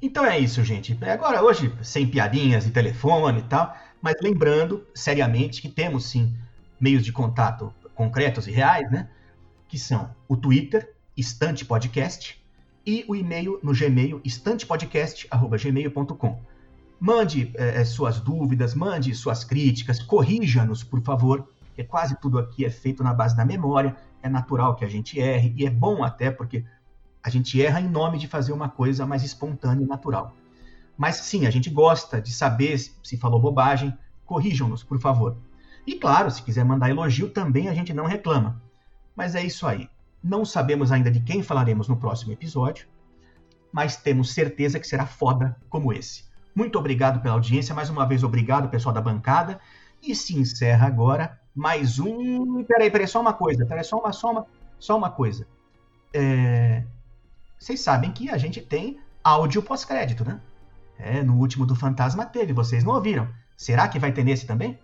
[0.00, 0.96] Então é isso, gente.
[1.02, 6.34] É, agora, hoje, sem piadinhas e telefone e tal, mas lembrando seriamente que temos sim
[6.80, 9.10] meios de contato concretos e reais, né?
[9.68, 12.42] Que são o Twitter, Estante Podcast,
[12.86, 16.40] e o e-mail no Gmail, estantepodcast.gmail.com.
[16.98, 22.70] Mande é, suas dúvidas, mande suas críticas, corrija-nos, por favor, porque quase tudo aqui é
[22.70, 26.30] feito na base da memória, é natural que a gente erre, e é bom até
[26.30, 26.64] porque
[27.22, 30.34] a gente erra em nome de fazer uma coisa mais espontânea e natural.
[30.96, 33.96] Mas sim, a gente gosta de saber se falou bobagem.
[34.26, 35.36] Corrijam-nos, por favor.
[35.86, 38.62] E claro, se quiser mandar elogio, também a gente não reclama.
[39.16, 39.88] Mas é isso aí.
[40.22, 42.86] Não sabemos ainda de quem falaremos no próximo episódio,
[43.72, 46.24] mas temos certeza que será foda como esse.
[46.54, 49.58] Muito obrigado pela audiência, mais uma vez obrigado, pessoal da bancada.
[50.02, 52.64] E se encerra agora mais um.
[52.64, 54.46] Peraí, peraí, só uma coisa, peraí, só uma, só uma,
[54.78, 55.46] só uma coisa.
[56.12, 56.82] É
[57.60, 60.40] vocês sabem que a gente tem áudio pós-crédito, né?
[60.98, 63.28] É, no último do Fantasma teve, vocês não ouviram.
[63.54, 64.78] Será que vai ter nesse também?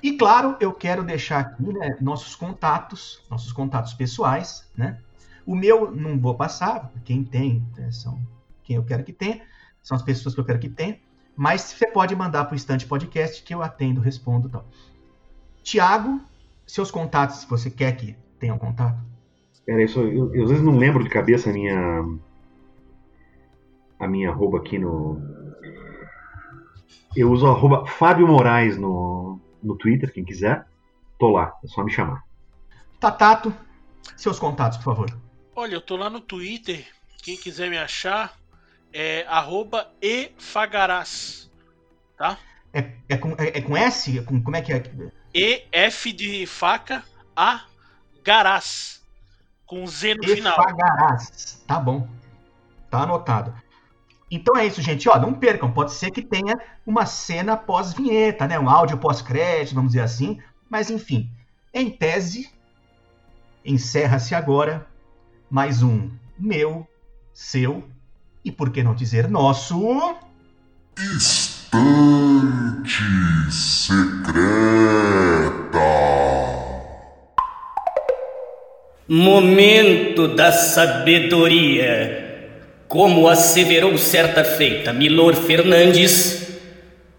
[0.00, 5.00] E claro, eu quero deixar aqui né, nossos contatos, nossos contatos pessoais, né?
[5.44, 8.20] O meu não vou passar, quem tem, né, são
[8.62, 9.40] quem eu quero que tenha,
[9.82, 11.00] são as pessoas que eu quero que tenha,
[11.34, 14.64] mas você pode mandar para o Instante Podcast que eu atendo, respondo e tal.
[15.62, 16.20] Tiago,
[16.66, 18.98] seus contatos, se você quer que tenha um contato.
[19.64, 22.02] Pera, isso, eu, eu, às vezes não lembro de cabeça a minha.
[23.98, 25.20] A minha arroba aqui no.
[27.14, 30.66] Eu uso arroba Fábio Moraes no, no Twitter, quem quiser.
[31.18, 32.22] Tô lá, é só me chamar.
[33.00, 33.52] Tatato,
[34.16, 35.18] seus contatos, por favor.
[35.54, 36.86] Olha, eu tô lá no Twitter.
[37.22, 38.38] Quem quiser me achar
[38.92, 41.50] é arroba efagarás.
[42.16, 42.38] Tá?
[42.72, 44.18] É, é, com, é, é com S?
[44.18, 44.82] É com, como é que é?
[45.34, 47.04] E, F de faca,
[47.36, 47.64] A,
[48.24, 49.02] garás
[49.66, 50.56] com Z no final.
[51.66, 52.08] Tá bom.
[52.90, 53.54] Tá anotado.
[54.30, 55.08] Então é isso, gente.
[55.08, 55.70] Ó, não percam.
[55.70, 58.58] Pode ser que tenha uma cena pós-vinheta, né?
[58.58, 60.40] Um áudio pós-crédito, vamos dizer assim.
[60.68, 61.30] Mas enfim,
[61.72, 62.50] em tese,
[63.64, 64.86] encerra-se agora
[65.50, 66.86] mais um meu,
[67.32, 67.88] seu
[68.44, 70.16] e por que não dizer nosso
[71.68, 74.08] Estante Secreta.
[79.06, 82.24] Momento da sabedoria.
[82.88, 86.58] Como asseverou certa feita Milor Fernandes,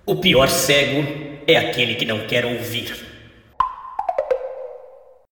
[0.03, 1.05] o pior cego
[1.45, 3.08] é aquele que não quer ouvir.